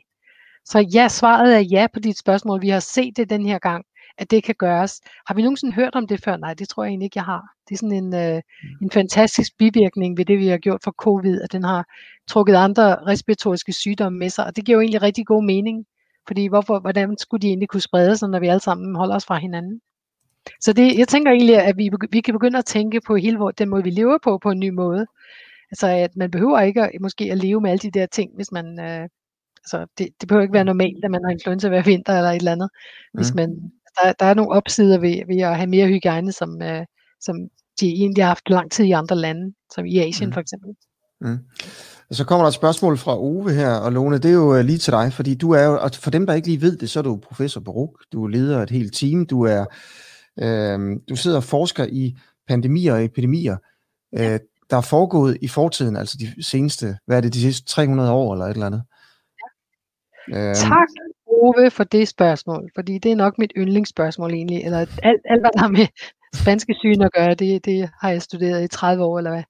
[0.65, 2.63] Så ja, svaret er ja på dit spørgsmål.
[2.63, 3.85] Vi har set det den her gang,
[4.19, 5.01] at det kan gøres.
[5.27, 6.37] Har vi nogensinde hørt om det før?
[6.37, 7.43] Nej, det tror jeg egentlig ikke, jeg har.
[7.69, 8.43] Det er sådan en, øh,
[8.83, 11.85] en fantastisk bivirkning ved det, vi har gjort for covid, at den har
[12.29, 15.87] trukket andre respiratoriske sygdomme med sig, og det giver jo egentlig rigtig god mening.
[16.27, 19.27] Fordi hvorfor, hvordan skulle de egentlig kunne sprede sig, når vi alle sammen holder os
[19.27, 19.81] fra hinanden?
[20.61, 23.69] Så det, jeg tænker egentlig, at vi, vi kan begynde at tænke på hele den
[23.69, 25.07] måde, vi lever på, på en ny måde.
[25.71, 28.53] Altså, at man behøver ikke at, måske at leve med alle de der ting, hvis
[28.53, 28.81] man...
[28.81, 29.09] Øh,
[29.65, 32.37] altså, det, det behøver ikke være normalt, at man har influenza hver vinter eller et
[32.37, 32.71] eller andet.
[33.15, 33.37] Hvis Mm.
[33.37, 36.85] man, der, der er nogle opsider ved, ved at have mere hygiejne, som, øh,
[37.21, 37.37] som
[37.81, 40.33] de egentlig har haft lang tid i andre lande, som i Asien Mm.
[40.33, 40.71] for eksempel.
[41.21, 41.39] Mm.
[42.11, 44.79] Så kommer der et spørgsmål fra Ove her, og Lone, det er jo øh, lige
[44.79, 46.99] til dig, fordi du er jo, og for dem, der ikke lige ved det, så
[46.99, 49.65] er du professor på RUK, du er leder af et helt team, du er,
[50.43, 52.17] øh, du sidder og forsker i
[52.49, 53.57] pandemier og epidemier,
[54.19, 54.39] øh,
[54.71, 58.33] der er foregået i fortiden, altså de seneste, hvad er det, de sidste 300 år
[58.33, 58.83] eller et eller andet.
[60.35, 60.89] Øh, Tak,
[61.43, 65.51] Ove, for det spørgsmål, fordi det er nok mit yndlingsspørgsmål egentlig, eller alt, alt hvad
[65.55, 65.87] der har med
[66.35, 69.43] spanske syge at gøre, det, det har jeg studeret i 30 år, eller hvad.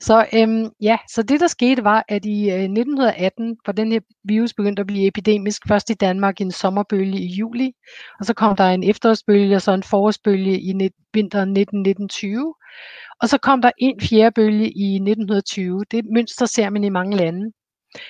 [0.00, 4.00] Så øhm, ja, så det der skete var, at i øh, 1918, hvor den her
[4.24, 7.72] virus begyndte at blive epidemisk, først i Danmark i en sommerbølge i juli,
[8.20, 13.28] og så kom der en efterårsbølge, og så en forårsbølge i net, vinteren 1919-20, og
[13.28, 15.84] så kom der en fjerde bølge i 1920.
[15.90, 17.52] Det mønster ser man i mange lande.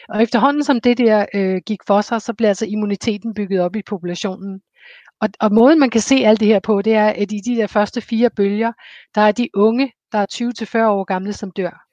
[0.09, 3.77] Og efterhånden som det der øh, gik for sig, så blev altså immuniteten bygget op
[3.77, 4.61] i populationen.
[5.21, 7.57] Og, og måden man kan se alt det her på, det er, at i de
[7.57, 8.73] der første fire bølger,
[9.15, 10.27] der er de unge, der er
[10.85, 11.87] 20-40 år gamle, som dør.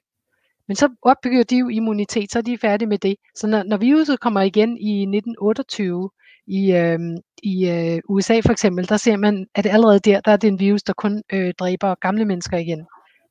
[0.68, 3.16] Men så opbygger de jo immunitet, så er de færdige med det.
[3.34, 6.10] Så når, når viruset kommer igen i 1928
[6.46, 6.98] i, øh,
[7.42, 10.60] i øh, USA for eksempel, der ser man, at allerede der, der er det en
[10.60, 12.86] virus, der kun øh, dræber gamle mennesker igen.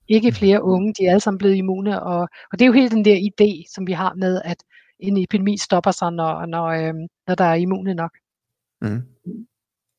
[0.09, 2.01] Ikke flere unge, de er alle sammen blevet immune.
[2.03, 4.63] Og, og det er jo helt den der idé, som vi har med, at
[4.99, 6.93] en epidemi stopper sig, når, når, øh,
[7.27, 8.11] når der er immune nok.
[8.81, 9.01] mm.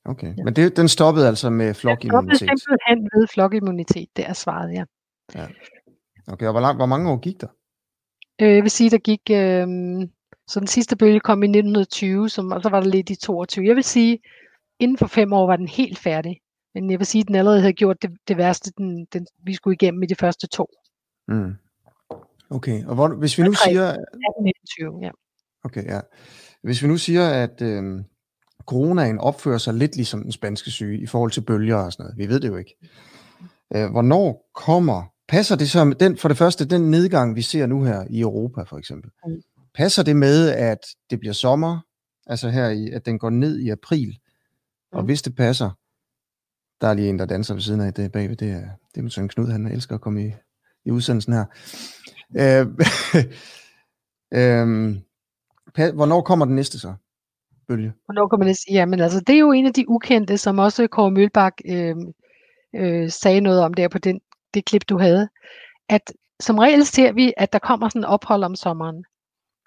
[0.04, 2.38] Okay, men det, den stoppede altså med flokimmunitet.
[2.38, 4.84] simpelthen ved flokimmunitet, det er svaret, ja.
[6.28, 7.46] Okay, og hvor, lang, hvor mange år gik der?
[8.42, 9.66] Øh, jeg vil sige, der gik, øh,
[10.46, 13.66] så den sidste bølge kom i 1920, som, og så var der lidt i 22.
[13.66, 14.18] Jeg vil sige,
[14.78, 16.40] inden for fem år var den helt færdig.
[16.74, 19.54] Men jeg vil sige, at den allerede havde gjort det, det værste, den, den, vi
[19.54, 20.66] skulle igennem i de første to.
[21.28, 21.52] Mm.
[22.50, 25.11] Okay, og hvor, hvis vi nu Og siger, 1920, ja.
[25.64, 26.00] okay, ja.
[26.62, 28.04] Hvis vi nu siger, at øh,
[28.66, 32.18] coronaen opfører sig lidt ligesom den spanske syge i forhold til bølger og sådan noget,
[32.18, 32.76] vi ved det jo ikke.
[33.76, 37.66] Øh, hvornår kommer, passer det så med den, for det første, den nedgang, vi ser
[37.66, 39.42] nu her i Europa for eksempel, Mm.
[39.74, 40.78] passer det med, at
[41.11, 41.81] det bliver sommer,
[42.26, 44.18] altså her i, at den går ned i april,
[44.92, 45.07] og Mm.
[45.07, 45.70] hvis det passer,
[46.80, 48.36] der er lige en, der danser ved siden af det bagved.
[48.36, 50.32] Det er, det er min søn Knud, han elsker at komme i,
[50.84, 51.44] i udsendelsen her.
[52.36, 52.66] Øh,
[54.38, 56.94] øh, hvornår kommer den næste så?
[57.68, 57.92] Bølge?
[58.04, 58.72] Hvornår kommer den næste?
[58.72, 61.96] Jamen altså, det er jo en af de ukendte, som også Kåre Mølbak øh,
[62.74, 64.20] øh, sagde noget om der på den,
[64.54, 65.28] det klip, du havde.
[65.88, 69.04] At som regel ser vi, at der kommer sådan en ophold om sommeren.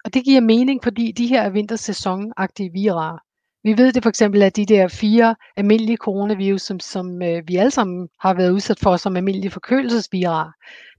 [0.04, 3.18] Og det giver mening, fordi de her er vintersæsonagtige virarer.
[3.64, 7.56] Vi ved det for eksempel, at de der fire almindelige coronavirus, som, som øh, vi
[7.56, 10.50] alle sammen har været udsat for som almindelige forkølelsesvirarer,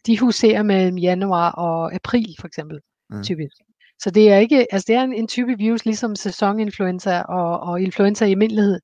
[0.07, 3.23] de huserer mellem januar og april for eksempel, mm.
[3.23, 3.55] typisk.
[3.99, 7.81] Så det er ikke, altså det er en, en type virus, ligesom sæsoninfluenza og, og
[7.81, 8.79] influenza i almindelighed,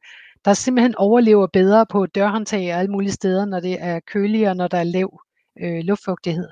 [0.45, 4.67] der simpelthen overlever bedre på dørhåndtag og alle mulige steder, når det er køligere, når
[4.67, 5.21] der er lav
[5.61, 6.49] øh, luftfugtighed.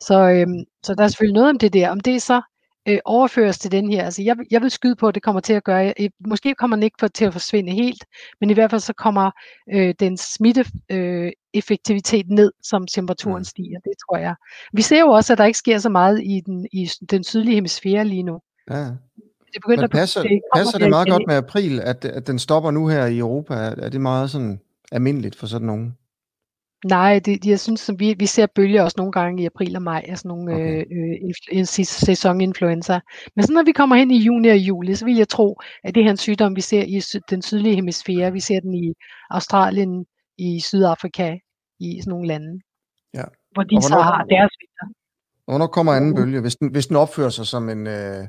[0.00, 1.90] Så, øhm, så der er selvfølgelig noget om det der.
[1.90, 2.42] Om det så
[2.88, 4.04] øh, overføres til den her.
[4.04, 6.76] Altså jeg, jeg vil skyde på, at det kommer til at gøre, øh, måske kommer
[6.76, 8.04] den ikke for, til at forsvinde helt,
[8.40, 9.30] men i hvert fald så kommer
[9.74, 13.78] øh, den smitte øh, effektivitet ned, som temperaturen stiger.
[13.84, 14.34] Det tror jeg.
[14.72, 17.54] Vi ser jo også, at der ikke sker så meget i den, i den sydlige
[17.54, 18.40] hemisfære lige nu.
[18.70, 18.84] Ja.
[19.54, 22.70] Det begynder Men passer, det, passer det meget godt med april, at, at den stopper
[22.70, 23.54] nu her i Europa?
[23.54, 24.60] Er det meget sådan
[24.92, 25.97] almindeligt for sådan nogen?
[26.84, 29.82] Nej, det, jeg synes, som vi, vi ser bølger også nogle gange i april og
[29.82, 30.84] maj, altså nogle okay.
[30.90, 33.00] øh, øh, sæsoninfluenza.
[33.36, 35.94] Men så når vi kommer hen i juni og juli, så vil jeg tro, at
[35.94, 38.94] det her en sygdom, vi ser i den sydlige hemisfære, vi ser den i
[39.30, 40.06] Australien,
[40.38, 41.38] i Sydafrika,
[41.80, 42.60] i sådan nogle lande,
[43.14, 43.24] ja.
[43.52, 44.94] hvor de så har deres vinter.
[45.44, 48.28] Hvornår kommer anden bølge, hvis den, hvis den opfører sig som en, øh,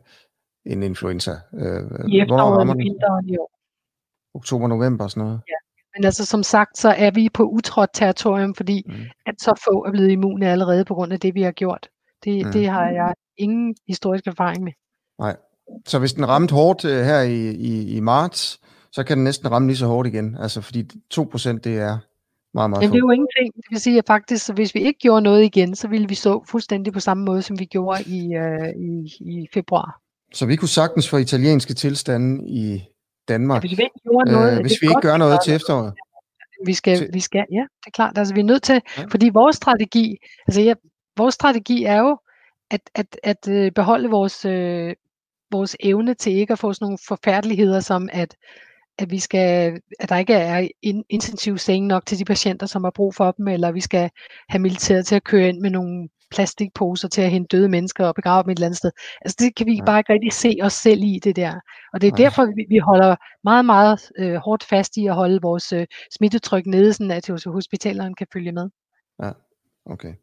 [0.65, 1.31] en influenza?
[1.31, 3.51] Øh, I efteråret vinteren i år.
[4.33, 5.41] Oktober, november og sådan noget?
[5.47, 5.68] Ja.
[5.95, 8.93] Men altså som sagt, så er vi på utrådt territorium, fordi mm.
[9.25, 11.89] at så få er blevet immune allerede på grund af det, vi har gjort.
[12.23, 12.51] Det, mm.
[12.51, 14.71] det har jeg ingen historisk erfaring med.
[15.19, 15.35] Nej.
[15.87, 18.59] Så hvis den ramte hårdt uh, her i, i, i marts,
[18.91, 20.37] så kan den næsten ramme lige så hårdt igen.
[20.39, 20.81] Altså fordi
[21.13, 21.19] 2%
[21.57, 21.97] det er
[22.53, 23.55] meget, meget Jamen, det er jo ingenting.
[23.55, 26.43] Det vil sige, at faktisk, hvis vi ikke gjorde noget igen, så ville vi stå
[26.47, 30.01] fuldstændig på samme måde, som vi gjorde i, uh, i, i februar.
[30.33, 32.83] Så vi kunne sagtens få italienske tilstande i
[33.29, 35.93] Danmark, ja, hvis vi ikke, gjorde noget, øh, hvis vi ikke gør noget til efteråret.
[36.65, 38.17] Vi skal, vi skal, ja, det er klart.
[38.17, 39.03] Altså, vi er nødt til, ja.
[39.11, 40.73] fordi vores strategi, altså ja,
[41.17, 42.17] vores strategi er jo
[42.71, 44.95] at, at, at øh, beholde vores, øh,
[45.51, 48.35] vores evne til ikke at få sådan nogle forfærdeligheder, som at,
[48.97, 52.83] at vi skal, at der ikke er in, intensiv seng nok til de patienter, som
[52.83, 54.09] har brug for dem, eller vi skal
[54.49, 58.15] have militæret til at køre ind med nogle plastikposer til at hente døde mennesker og
[58.15, 58.91] begrave dem et eller andet sted.
[59.21, 59.85] Altså det kan vi ja.
[59.85, 61.53] bare ikke rigtig se os selv i det der.
[61.93, 62.23] Og det er ja.
[62.23, 66.65] derfor, vi, vi holder meget, meget øh, hårdt fast i at holde vores øh, smittetryk
[66.65, 68.69] nede, sådan at hospitalerne kan følge med.
[69.23, 69.31] Ja,
[69.85, 70.13] okay.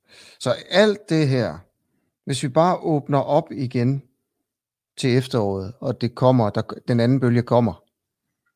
[0.40, 1.58] Så alt det her,
[2.24, 4.02] hvis vi bare åbner op igen
[4.96, 7.82] til efteråret, og det kommer, der, den anden bølge kommer,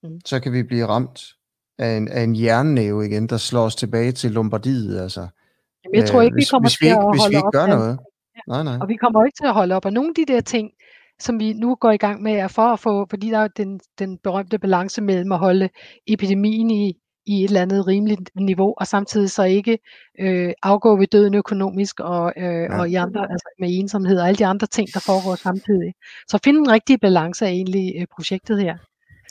[0.02, 0.20] mm.
[0.24, 1.36] så kan vi blive ramt
[1.78, 5.28] af en, af en jernnæve igen, der slår os tilbage til Lombardiet, altså
[5.84, 7.36] Jamen, jeg tror ikke, hvis, vi kommer hvis vi til ikke, at hvis holde vi
[7.36, 7.68] ikke op.
[7.68, 7.98] noget.
[8.48, 8.78] Nej, nej.
[8.82, 9.84] Og vi kommer ikke til at holde op.
[9.84, 10.70] Og nogle af de der ting,
[11.20, 13.80] som vi nu går i gang med, er for at få, fordi der er den,
[13.98, 15.68] den berømte balance mellem at holde
[16.06, 16.92] epidemien i,
[17.26, 19.78] i et eller andet rimeligt niveau, og samtidig så ikke
[20.20, 22.78] øh, afgå ved døden økonomisk og, øh, ja.
[22.78, 25.92] og i andre, altså med ensomhed og alle de andre ting, der foregår samtidig.
[26.28, 28.76] Så finde en rigtig balance er egentlig øh, projektet her.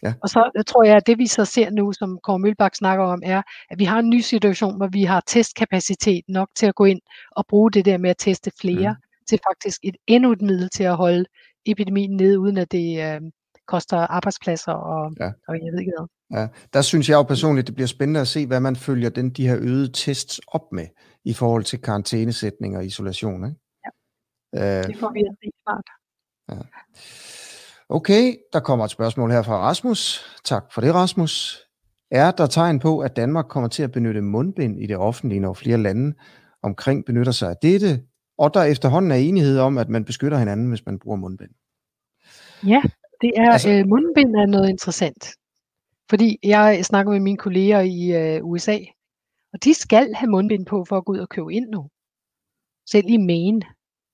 [0.04, 0.14] Ja.
[0.24, 3.06] Og så jeg tror jeg, at det vi så ser nu, som Kåre Mølbak snakker
[3.06, 6.76] om, er, at vi har en ny situation, hvor vi har testkapacitet nok til at
[6.76, 9.26] gå ind og bruge det der med at teste flere, mm.
[9.30, 11.26] til faktisk et endnu et middel til at holde
[11.66, 13.22] epidemien nede, uden at det øh,
[13.68, 15.32] koster arbejdspladser og, ja.
[15.48, 16.08] og jeg ved ikke hvad.
[16.40, 19.30] Ja, der synes jeg jo personligt, det bliver spændende at se, hvad man følger den,
[19.30, 20.88] de her øgede tests op med,
[21.26, 23.46] i forhold til karantænesætning og isolation.
[23.46, 23.60] Ikke?
[24.54, 25.88] Ja, øh, det får vi at se snart.
[26.52, 26.62] Ja.
[27.92, 30.26] Okay, der kommer et spørgsmål her fra Rasmus.
[30.44, 31.60] Tak for det, Rasmus.
[32.12, 35.54] Er der tegn på, at Danmark kommer til at benytte mundbind i det offentlige, når
[35.54, 36.14] flere lande
[36.64, 38.04] omkring benytter sig af dette,
[38.38, 41.50] og der efterhånden er enighed om, at man beskytter hinanden, hvis man bruger mundbind?
[42.68, 42.82] Ja,
[43.22, 45.30] det er altså, øh, mundbind er noget interessant.
[46.10, 48.78] Fordi jeg snakker med mine kolleger i øh, USA,
[49.54, 51.90] og de skal have mundbind på for at gå ud og købe ind nu.
[52.92, 53.62] Selv i Maine,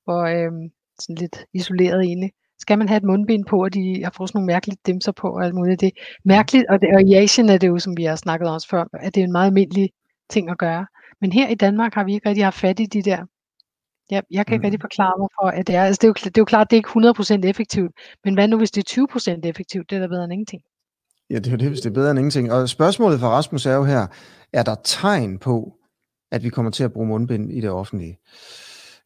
[0.04, 0.52] hvor øh,
[1.00, 2.30] sådan lidt isoleret inde
[2.66, 5.28] skal man have et mundbind på, og de har fået sådan nogle mærkelige dimser på
[5.28, 5.82] og alt muligt.
[5.82, 8.50] Det er mærkeligt, og, det, og i Asien er det jo, som vi har snakket
[8.50, 9.90] om før, at det er en meget almindelig
[10.30, 10.86] ting at gøre.
[11.22, 13.26] Men her i Danmark har vi ikke rigtig haft fat i de der.
[14.12, 14.66] Ja, jeg kan ikke mm.
[14.66, 15.84] rigtig forklare, hvorfor at det er.
[15.84, 17.02] Altså, det, er jo, det er jo klart, at det er
[17.32, 17.92] ikke 100% effektivt,
[18.24, 19.08] men hvad nu, hvis det er
[19.44, 19.90] 20% effektivt?
[19.90, 20.62] Det er da bedre end ingenting.
[21.30, 22.52] Ja, det er jo det, hvis det er bedre end ingenting.
[22.52, 24.08] Og spørgsmålet fra Rasmus er jo her,
[24.54, 25.74] er der tegn på,
[26.32, 28.18] at vi kommer til at bruge mundbind i det offentlige?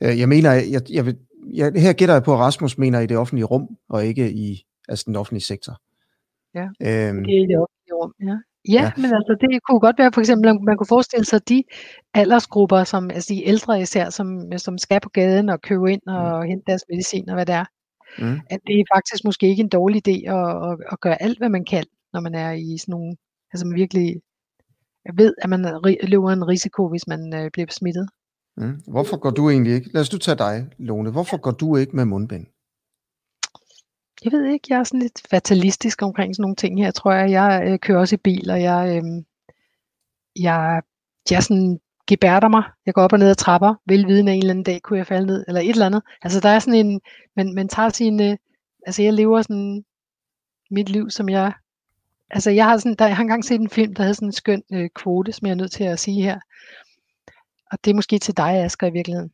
[0.03, 1.17] Øh, jeg mener, jeg, jeg vil
[1.53, 4.65] ja, her gætter jeg på, at Rasmus mener i det offentlige rum, og ikke i
[4.89, 5.73] altså den offentlige sektor.
[6.55, 8.37] Ja, øhm, det er i det offentlige rum, ja.
[8.67, 11.63] Ja, ja, men altså det kunne godt være for eksempel, man kunne forestille sig de
[12.13, 16.43] aldersgrupper, som altså de ældre især, som, som skal på gaden og købe ind og
[16.43, 16.49] mm.
[16.49, 17.65] hente deres medicin og hvad det er.
[18.19, 18.39] Mm.
[18.49, 21.49] At det er faktisk måske ikke en dårlig idé at, at, at gøre alt, hvad
[21.49, 21.83] man kan,
[22.13, 23.15] når man er i sådan nogle,
[23.53, 24.21] altså man virkelig
[25.13, 25.61] ved, at man
[26.03, 28.09] løber en risiko, hvis man øh, bliver smittet.
[28.59, 28.81] Mm.
[28.87, 31.95] Hvorfor går du egentlig ikke, lad os du tage dig, Lone, hvorfor går du ikke
[31.95, 32.45] med mundbind?
[34.23, 37.31] Jeg ved ikke, jeg er sådan lidt fatalistisk omkring sådan nogle ting her, tror jeg.
[37.31, 39.23] Jeg øh, kører også i bil, og jeg, øh,
[40.43, 40.81] jeg,
[41.31, 42.63] jeg sådan gebærder mig.
[42.85, 45.27] Jeg går op og ned ad trapper, velvidende en eller anden dag kunne jeg falde
[45.27, 46.01] ned, eller et eller andet.
[46.21, 47.01] Altså der er sådan en,
[47.35, 48.37] man, man tager sine,
[48.85, 49.83] altså jeg lever sådan
[50.71, 51.53] mit liv, som jeg,
[52.29, 54.33] altså jeg har sådan, der, jeg har engang set en film, der havde sådan en
[54.33, 56.39] skøn øh, kvote, som jeg er nødt til at sige her.
[57.71, 59.31] Og det er måske til dig, Asger, i virkeligheden.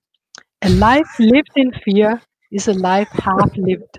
[0.61, 2.11] A life lived in fear
[2.51, 3.93] is a life half lived.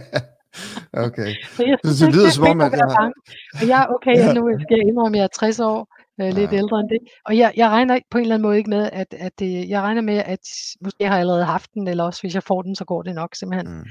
[1.06, 1.30] okay.
[1.56, 3.12] Så, jeg så det lyder som om, at jeg har...
[3.60, 5.78] Og jeg, okay, jeg nu skal jeg indrømme, at jeg er 60 år,
[6.20, 6.56] øh, lidt ja.
[6.56, 7.00] ældre end det.
[7.24, 9.80] Og jeg, jeg regner på en eller anden måde ikke med, at, at det, jeg
[9.82, 10.44] regner med, at
[10.84, 13.14] måske jeg har allerede haft den, eller også hvis jeg får den, så går det
[13.14, 13.68] nok simpelthen.
[13.74, 13.84] Mm.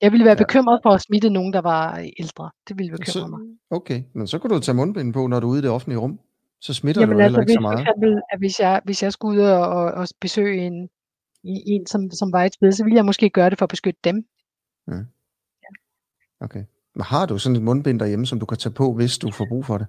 [0.00, 0.44] Jeg ville være ja.
[0.44, 2.50] bekymret for at smitte nogen, der var ældre.
[2.68, 3.40] Det ville bekymre så, mig.
[3.70, 5.98] Okay, men så kan du tage mundbind på, når du er ude i det offentlige
[5.98, 6.18] rum.
[6.66, 7.80] Så smitter Jamen, du altså, heller ikke så meget.
[7.80, 10.88] Eksempel, at hvis jeg, hvis jeg skulle ud og, og, og besøge en,
[11.44, 14.00] en som, som var et sted, så ville jeg måske gøre det for at beskytte
[14.04, 14.16] dem.
[14.86, 15.06] Mm.
[15.64, 15.70] Ja.
[16.40, 16.64] Okay.
[16.94, 19.46] Men har du sådan et mundbind derhjemme, som du kan tage på, hvis du får
[19.48, 19.86] brug for det?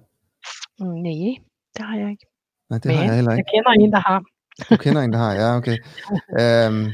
[0.80, 1.36] Mm, nej,
[1.76, 2.26] det har jeg ikke.
[2.70, 3.50] Nej, det Men har jeg heller ikke.
[3.54, 4.22] Jeg kender en, der har.
[4.70, 5.76] Du kender en, der har, ja, okay.
[6.40, 6.92] øhm,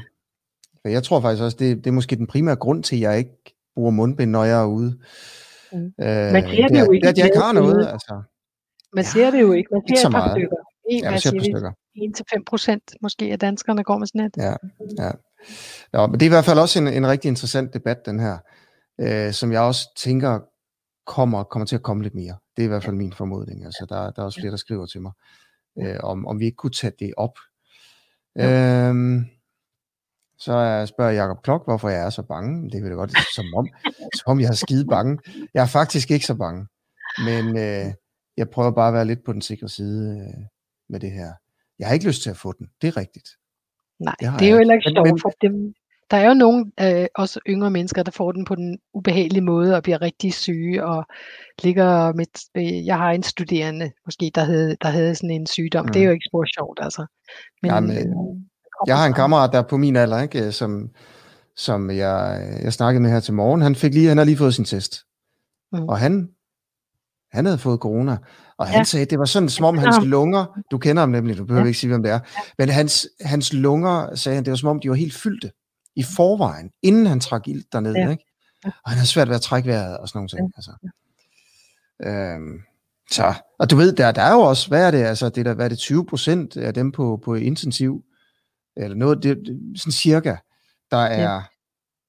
[0.85, 3.55] jeg tror faktisk også, det, det er måske den primære grund til, at jeg ikke
[3.75, 4.99] bruger mundbind, når jeg er ude.
[5.73, 5.79] Mm.
[5.79, 7.05] Øh, man det, jo ikke.
[7.05, 8.23] Det, at jeg ikke har noget, altså.
[8.95, 9.69] Man ser det jo ikke.
[9.73, 10.33] Man ser ikke så meget.
[10.33, 10.57] stykker.
[10.91, 11.73] En, ja, man par stykker.
[12.39, 14.37] 1-5 procent måske af danskerne går med sådan et.
[14.37, 14.55] Ja,
[15.05, 15.11] ja.
[15.93, 18.39] Nå, men det er i hvert fald også en, en rigtig interessant debat, den her,
[19.01, 20.41] øh, som jeg også tænker
[21.07, 22.37] kommer, kommer til at komme lidt mere.
[22.57, 23.65] Det er i hvert fald min formodning.
[23.65, 25.13] Altså, der, der er også flere, der skriver til mig,
[25.83, 27.39] øh, om, om vi ikke kunne tage det op.
[28.37, 28.89] Ja.
[28.89, 29.25] Øhm,
[30.39, 32.71] så spørger Jacob Klok, hvorfor jeg er så bange.
[32.71, 33.69] Det vil jeg godt, som om,
[34.15, 35.19] som om jeg er skide bange.
[35.55, 36.67] Jeg er faktisk ikke så bange.
[37.25, 37.93] Men øh,
[38.37, 40.45] jeg prøver bare at være lidt på den sikre side øh,
[40.89, 41.33] med det her.
[41.79, 42.67] Jeg har ikke lyst til at få den.
[42.83, 43.29] Det er rigtigt.
[43.99, 45.75] Nej, det, det er jo heller ikke sjovt for dem.
[46.11, 49.77] Der er jo nogle, øh, også yngre mennesker, der får den på den ubehagelige måde
[49.77, 51.05] og bliver rigtig syge og
[51.63, 55.87] ligger med, øh, jeg har en studerende måske, der havde, der havde sådan en sygdom.
[55.87, 55.93] Mm.
[55.93, 57.07] Det er jo ikke spor sjovt, altså.
[57.63, 58.05] Men, ja, men, øh,
[58.87, 60.91] jeg har en kammerat, der er på min alder, ikke, som,
[61.57, 63.63] som jeg, jeg snakkede med her til morgen.
[63.63, 64.97] Han, fik lige, han har lige fået sin test.
[65.73, 65.89] Mm.
[65.89, 66.29] Og han,
[67.35, 68.17] han havde fået corona.
[68.59, 68.85] Og han ja.
[68.85, 71.67] sagde, det var sådan, som om hans lunger, du kender ham nemlig, du behøver ja.
[71.67, 72.21] ikke sige, hvem det er,
[72.59, 75.51] men hans, hans lunger, sagde han, det var som om, de var helt fyldte
[75.97, 78.11] i forvejen, inden han trak ild dernede, ja.
[78.11, 78.25] ikke?
[78.65, 80.41] Og han havde svært ved at trække vejret og sådan nogle ting.
[80.41, 80.57] Ja.
[80.57, 80.73] Altså.
[82.03, 82.61] Øhm,
[83.11, 85.55] så, og du ved, der, der er jo også, hvad er det, altså, det der,
[85.55, 88.05] hvad er det, 20 procent af dem på, på intensiv,
[88.77, 90.37] eller noget, det, det, sådan cirka,
[90.91, 91.43] der er, ja.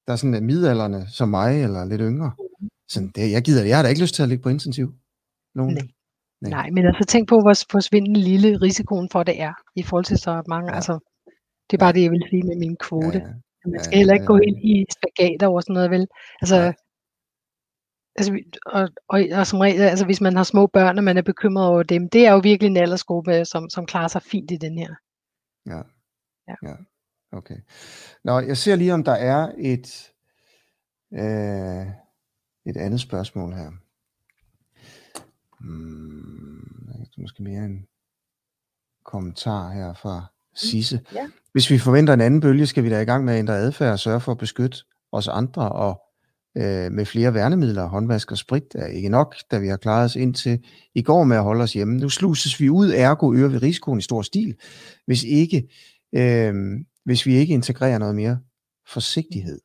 [0.07, 2.31] der er sådan midalderne som mig, eller lidt yngre.
[2.59, 2.69] Mm.
[2.89, 4.93] Sådan, det, jeg gider det, jeg har da ikke lyst til at ligge på intensiv.
[5.55, 5.73] Nogen.
[5.73, 5.87] Nej.
[6.41, 6.49] Nej.
[6.49, 10.17] Nej, men altså tænk på, hvor forsvindende lille risikoen for det er, i forhold til
[10.17, 10.75] så mange, ja.
[10.75, 10.93] altså,
[11.67, 13.17] det er bare det, jeg vil sige med min kvote.
[13.17, 13.69] Ja, ja.
[13.71, 14.37] Man skal ja, heller ikke ja, ja.
[14.37, 16.07] gå ind i spagater over sådan noget, vel?
[16.41, 16.73] Altså, ja.
[18.15, 21.21] altså og, og, og, som regel, altså hvis man har små børn, og man er
[21.21, 24.55] bekymret over dem, det er jo virkelig en aldersgruppe, som, som klarer sig fint i
[24.55, 24.95] den her.
[25.65, 25.81] Ja.
[26.47, 26.55] Ja.
[26.69, 26.75] ja.
[27.31, 27.57] Okay.
[28.23, 30.11] Nå, jeg ser lige, om der er et,
[31.13, 31.87] øh,
[32.65, 33.71] et andet spørgsmål her.
[35.65, 37.85] Hmm, det er måske mere en
[39.05, 41.01] kommentar her fra mm, Sisse.
[41.13, 41.27] Ja.
[41.51, 43.91] Hvis vi forventer en anden bølge, skal vi da i gang med at ændre adfærd
[43.91, 44.77] og sørge for at beskytte
[45.11, 46.01] os andre, og
[46.57, 50.15] øh, med flere værnemidler, håndvask og sprit er ikke nok, da vi har klaret os
[50.15, 50.59] indtil
[50.95, 51.97] i går med at holde os hjemme.
[51.97, 54.55] Nu sluses vi ud, ergo øger vi risikoen i stor stil,
[55.05, 55.69] hvis, ikke,
[56.15, 56.53] øh,
[57.05, 58.39] hvis vi ikke integrerer noget mere
[58.87, 59.59] forsigtighed.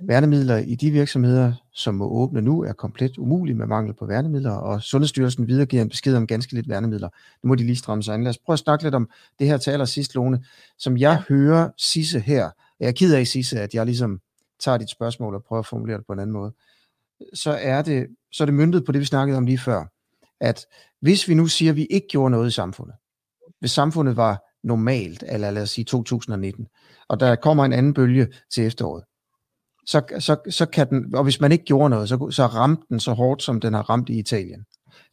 [0.00, 4.52] Værnemidler i de virksomheder, som må åbne nu, er komplet umulige med mangel på værnemidler,
[4.52, 7.08] og Sundhedsstyrelsen videregiver en besked om ganske lidt værnemidler.
[7.42, 8.22] Nu må de lige stramme sig an.
[8.22, 10.44] Lad os prøve at snakke lidt om det her til allersidst, Lone.
[10.78, 12.50] Som jeg hører Sisse her,
[12.80, 14.20] jeg er ked af, Sisse, at jeg ligesom
[14.60, 16.52] tager dit spørgsmål og prøver at formulere det på en anden måde,
[17.34, 19.84] så er det, så er det myndet på det, vi snakkede om lige før,
[20.40, 20.66] at
[21.00, 22.94] hvis vi nu siger, at vi ikke gjorde noget i samfundet,
[23.60, 26.66] hvis samfundet var normalt, eller lad os sige 2019,
[27.08, 29.04] og der kommer en anden bølge til efteråret,
[29.86, 33.00] så, så, så kan den, og hvis man ikke gjorde noget, så, så ramte den
[33.00, 34.66] så hårdt, som den har ramt i Italien.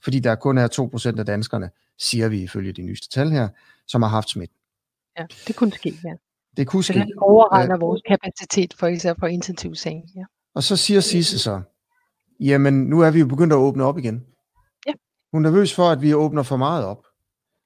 [0.04, 3.48] Fordi der kun er 2% af danskerne, siger vi ifølge de nyeste tal her,
[3.88, 4.52] som har haft smidt.
[5.20, 6.14] Ja, det kunne ske, ja.
[6.58, 6.94] Det kunne ske.
[6.94, 7.80] Det overregner ja.
[7.80, 10.24] vores kapacitet for især på intensivseng, ja.
[10.56, 11.62] Og så siger Sisse så,
[12.40, 14.26] jamen nu er vi jo begyndt at åbne op igen.
[14.88, 14.94] Ja.
[15.32, 17.06] Hun er nervøs for, at vi åbner for meget op.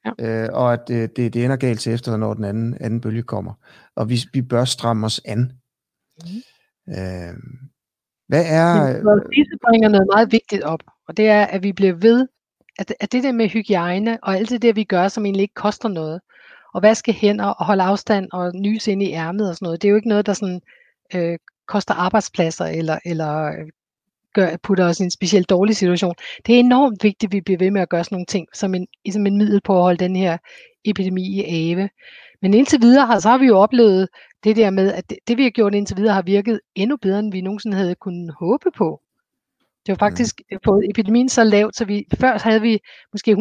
[0.05, 0.43] Ja.
[0.43, 3.23] Øh, og at øh, det, det ender galt til efter, når den anden, anden bølge
[3.23, 3.53] kommer.
[3.95, 5.39] Og vi, vi bør stramme os an.
[6.23, 6.29] Mm.
[6.89, 7.33] Øh,
[8.27, 8.93] hvad er...
[9.35, 12.27] Disse bringer noget meget vigtigt op, og det er, at vi bliver ved,
[12.79, 15.53] at, at det der med hygiejne, og alt det der, vi gør, som egentlig ikke
[15.53, 16.21] koster noget,
[16.73, 19.87] og vaske hænder, og holde afstand, og nys ind i ærmet og sådan noget, det
[19.87, 20.61] er jo ikke noget, der sådan,
[21.15, 23.69] øh, koster arbejdspladser, eller, eller øh,
[24.33, 26.15] gør, putter os i en specielt dårlig situation.
[26.45, 28.75] Det er enormt vigtigt, at vi bliver ved med at gøre sådan nogle ting, som
[28.75, 30.37] en, som en middel på at holde den her
[30.85, 31.89] epidemi i ave.
[32.41, 34.07] Men indtil videre har, så har vi jo oplevet
[34.45, 37.19] det der med, at det, det vi har gjort indtil videre har virket endnu bedre,
[37.19, 39.01] end vi nogensinde havde kunnet håbe på.
[39.85, 40.57] Det var faktisk mm.
[40.65, 42.79] fået epidemien så lavt, så vi før havde vi
[43.13, 43.31] måske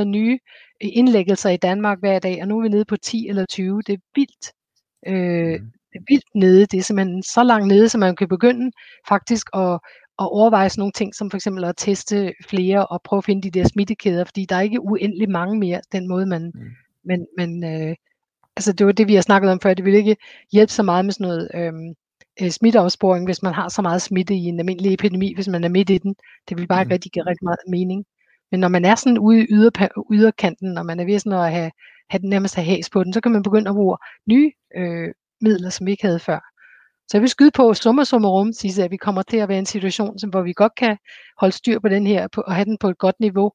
[0.00, 0.38] 150-200 nye
[0.80, 3.82] indlæggelser i Danmark hver dag, og nu er vi nede på 10 eller 20.
[3.86, 4.52] Det er vildt.
[5.06, 6.66] Øh, mm det er vildt nede.
[6.66, 8.70] Det er simpelthen så langt nede, så man kan begynde
[9.08, 9.72] faktisk at,
[10.18, 13.42] at overveje sådan nogle ting, som for eksempel at teste flere og prøve at finde
[13.42, 16.60] de der smittekæder, fordi der er ikke uendelig mange mere, den måde man, mm.
[17.04, 17.96] men, men øh,
[18.58, 20.16] altså det var det, vi har snakket om før, det vil ikke
[20.52, 21.94] hjælpe så meget med sådan noget øhm,
[22.42, 25.68] øh, smitteopsporing, hvis man har så meget smitte i en almindelig epidemi, hvis man er
[25.68, 26.14] midt i den.
[26.48, 26.92] Det vil bare ikke mm.
[26.92, 28.04] rigtig give rigtig meget mening.
[28.50, 31.52] Men når man er sådan ude i yder, yderkanten, og man er ved sådan at
[31.52, 31.70] have,
[32.10, 35.08] have den nærmest have has på den, så kan man begynde at bruge nye øh,
[35.40, 36.40] midler, som vi ikke havde før.
[37.08, 39.64] Så jeg vil skyde på summa summarum, sige, at vi kommer til at være i
[39.66, 40.96] en situation, som, hvor vi godt kan
[41.40, 43.52] holde styr på den her, på, og have den på et godt niveau,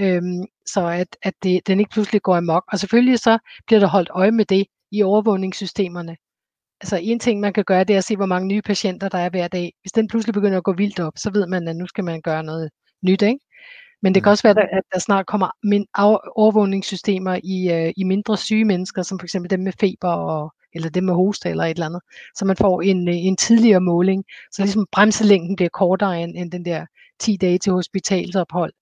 [0.00, 2.64] øhm, så at, at det, den ikke pludselig går amok.
[2.72, 6.16] Og selvfølgelig så bliver der holdt øje med det i overvågningssystemerne.
[6.80, 9.18] Altså en ting, man kan gøre, det er at se, hvor mange nye patienter der
[9.18, 9.72] er hver dag.
[9.82, 12.20] Hvis den pludselig begynder at gå vildt op, så ved man, at nu skal man
[12.20, 12.70] gøre noget
[13.02, 13.22] nyt.
[13.22, 13.40] Ikke?
[14.02, 14.32] Men det kan mm.
[14.32, 15.48] også være, at der snart kommer
[16.36, 20.90] overvågningssystemer i, øh, i mindre syge mennesker, som for eksempel dem med feber og eller
[20.90, 22.00] det med hoste eller et eller andet,
[22.36, 26.50] så man får en, øh, en tidligere måling, så ligesom bremselængden bliver kortere end, end
[26.50, 26.86] den der
[27.20, 28.72] 10 dage til hospitalsophold.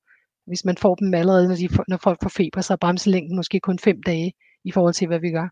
[0.47, 3.61] Hvis man får dem allerede, når, de, når folk får feber, så er bremselængden måske
[3.61, 4.33] kun 5 dage
[4.65, 5.49] i forhold til, hvad vi gør.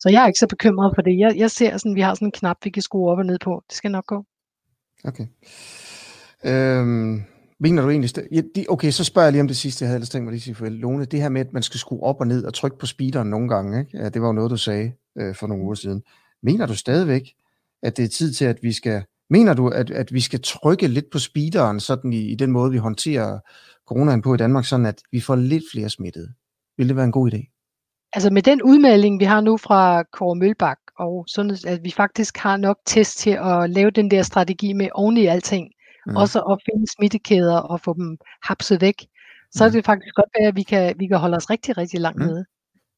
[0.00, 1.18] Så jeg er ikke så bekymret for det.
[1.18, 3.38] Jeg, jeg ser sådan, vi har sådan en knap, vi kan skrue op og ned
[3.38, 3.62] på.
[3.68, 4.24] Det skal nok gå.
[5.04, 5.26] Okay.
[6.44, 7.22] Øhm,
[7.60, 8.10] mener du egentlig...
[8.32, 10.32] Ja, de, okay, så spørger jeg lige om det sidste, jeg havde ellers tænkt mig
[10.32, 11.04] lige sige for Lone.
[11.04, 13.48] Det her med, at man skal skrue op og ned og trykke på speederen nogle
[13.48, 13.98] gange, ikke?
[13.98, 16.02] Ja, det var jo noget, du sagde øh, for nogle uger siden.
[16.42, 17.22] Mener du stadigvæk,
[17.82, 19.02] at det er tid til, at vi skal...
[19.30, 22.70] Mener du, at, at vi skal trykke lidt på speederen, sådan i, i den måde,
[22.70, 23.38] vi håndterer
[23.92, 26.28] coronaen på i Danmark, sådan at vi får lidt flere smittede?
[26.76, 27.40] Vil det være en god idé?
[28.12, 32.36] Altså med den udmelding, vi har nu fra Kåre Mølbak, og sådan, at vi faktisk
[32.36, 35.70] har nok test til at lave den der strategi med oven i alting,
[36.06, 36.16] mm.
[36.16, 38.98] også at finde smittekæder og få dem hapset væk,
[39.52, 39.66] så mm.
[39.66, 42.18] er det faktisk godt være, at vi kan, vi kan holde os rigtig, rigtig langt
[42.18, 42.26] mm.
[42.26, 42.44] nede.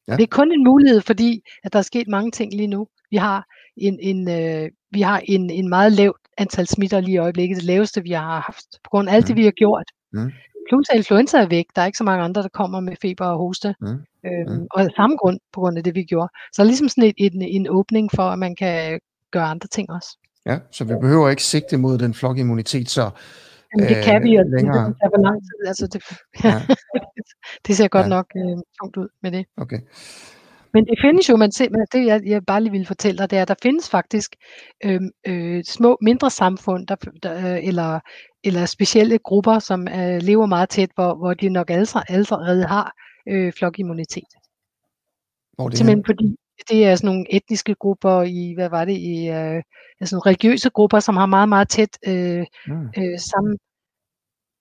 [0.07, 0.15] Ja.
[0.15, 2.87] Det er kun en mulighed, fordi at der er sket mange ting lige nu.
[3.11, 3.45] Vi har
[3.77, 7.65] en, en, øh, vi har en, en meget lavt antal smitter lige i øjeblikket, det
[7.65, 9.27] laveste vi har haft, på grund af alt mm.
[9.27, 9.87] det, vi har gjort.
[10.13, 10.31] Mm.
[10.69, 13.37] Plus influenza er væk, der er ikke så mange andre, der kommer med feber og
[13.37, 13.75] hoste.
[13.81, 13.87] Mm.
[13.87, 14.67] Øhm, mm.
[14.71, 16.29] Og af samme grund, på grund af det, vi gjorde.
[16.53, 18.99] Så er ligesom sådan et, en, en åbning for, at man kan
[19.31, 20.17] gøre andre ting også.
[20.45, 23.09] Ja, så vi behøver ikke sigte mod den flokimmunitet, så
[23.77, 24.85] Jamen, det kan vi, og længere.
[24.87, 25.67] det tager lang tid.
[25.67, 26.03] Altså, det,
[26.43, 26.61] ja.
[27.67, 28.09] det ser godt ja.
[28.09, 29.45] nok øh, tungt ud med det.
[29.57, 29.79] Okay.
[30.73, 33.29] Men det findes jo, man ser, men det jeg, jeg bare lige vil fortælle dig,
[33.29, 34.35] det er, at der findes faktisk
[34.85, 37.99] øh, øh, små, mindre samfund, der, der, øh, eller,
[38.45, 42.93] eller specielle grupper, som øh, lever meget tæt, hvor, hvor de nok allerede har
[43.29, 44.31] øh, flokimmunitet.
[45.55, 46.35] Hvor det Simpelthen fordi
[46.69, 49.63] det er sådan nogle etniske grupper i, hvad var det, i øh,
[49.99, 52.87] altså nogle religiøse grupper, som har meget, meget tæt øh, mm.
[52.97, 53.57] øh, sammen.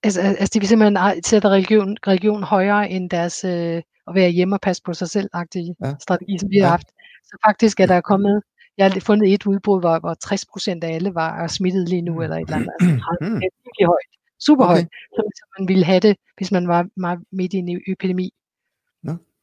[0.03, 4.57] Altså, altså de vil simpelthen sætte religion, religion højere end deres øh, at være hjemme
[4.57, 5.95] og passe på sig selv-agtige ja.
[6.01, 6.71] strategi, som vi har ja.
[6.71, 6.89] haft.
[7.25, 8.43] Så faktisk er der kommet,
[8.79, 12.15] jeg har fundet et udbrud, hvor, hvor 60 procent af alle var smittet lige nu,
[12.15, 12.21] mm.
[12.21, 12.71] eller et eller andet.
[12.81, 13.41] Altså, mm.
[13.41, 14.11] det er virkelig højt.
[14.47, 14.75] Super okay.
[14.75, 18.31] højt, som, som man ville have det, hvis man var meget midt i en epidemi.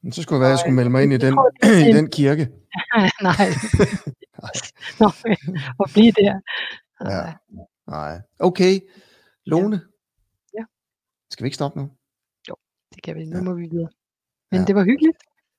[0.04, 1.34] Men så skulle det være, at jeg skulle melde mig ind i den,
[1.90, 2.44] i den kirke.
[3.30, 3.48] Nej.
[5.00, 5.08] Nå,
[5.80, 6.34] og blive der.
[7.06, 7.34] Ja.
[7.88, 8.22] Nej.
[8.40, 8.80] Okay.
[9.46, 9.82] Lone.
[10.58, 10.64] Ja.
[11.32, 11.90] Skal vi ikke stoppe nu?
[12.50, 12.56] Jo,
[12.94, 13.26] det kan vi.
[13.26, 13.44] Nu ja.
[13.44, 13.90] må vi videre.
[14.52, 14.66] Men ja.
[14.66, 15.18] det var hyggeligt.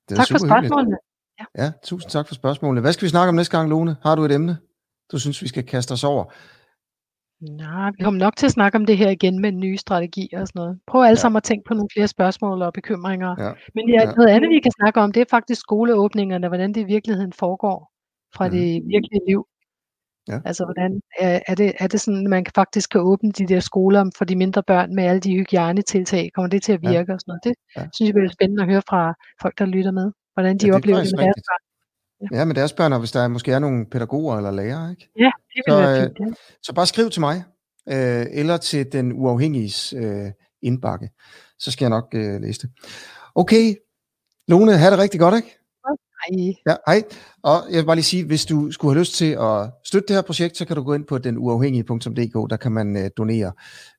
[0.09, 0.97] Det tak for spørgsmålene.
[1.41, 1.65] Ja.
[1.65, 2.81] ja, tusind tak for spørgsmålene.
[2.81, 3.97] Hvad skal vi snakke om næste gang, Lone?
[4.03, 4.57] Har du et emne,
[5.13, 6.25] du synes, vi skal kaste os over?
[7.51, 10.29] Nej, vi kommer nok til at snakke om det her igen med en ny strategi
[10.33, 10.81] og sådan noget.
[10.87, 11.15] Prøv alle ja.
[11.15, 13.35] sammen at tænke på nogle flere spørgsmål og bekymringer.
[13.39, 13.53] Ja.
[13.75, 14.13] Men ja, ja.
[14.13, 17.93] noget andet, vi kan snakke om, det er faktisk skoleåbningerne, hvordan det i virkeligheden foregår
[18.35, 18.53] fra mm.
[18.53, 19.47] det virkelige liv.
[20.29, 20.41] Ja.
[20.45, 23.61] Altså, hvordan er, er, det, er det sådan, at man faktisk kan åbne de der
[23.61, 26.31] skoler for de mindre børn med alle de hygiejnetiltag?
[26.35, 27.15] Kommer det til at virke ja.
[27.15, 27.45] og sådan noget?
[27.45, 27.87] Det ja.
[27.95, 31.03] synes jeg bliver spændende at høre fra folk, der lytter med, hvordan de ja, oplever
[31.03, 31.63] det med deres børn.
[32.33, 32.39] Ja.
[32.39, 35.09] ja, med deres børn, og hvis der måske er nogle pædagoger eller lærere, ikke?
[35.19, 36.35] Ja, det vil så, være fint, ja.
[36.63, 37.45] Så bare skriv til mig,
[37.89, 40.31] øh, eller til den uafhængige øh,
[40.63, 41.11] indbakke.
[41.59, 42.71] Så skal jeg nok øh, læse det.
[43.35, 43.75] Okay,
[44.49, 45.59] Lone, have det rigtig godt, ikke?
[46.29, 46.55] Hej.
[46.67, 47.03] Ja, hej.
[47.43, 50.17] Og jeg vil bare lige sige, hvis du skulle have lyst til at støtte det
[50.17, 53.53] her projekt, så kan du gå ind på den uafhængige.dk, der kan man uh, donere.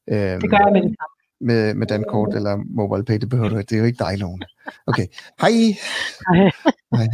[0.10, 1.13] Øh, det gør jeg med det samme
[1.44, 3.70] med, med dankort eller mobile pay, det behøver du ikke.
[3.70, 4.46] Det er jo ikke dig, Lone.
[4.88, 5.08] Okay,
[5.42, 5.52] hej!
[6.34, 6.52] Hej.
[6.96, 7.08] hej.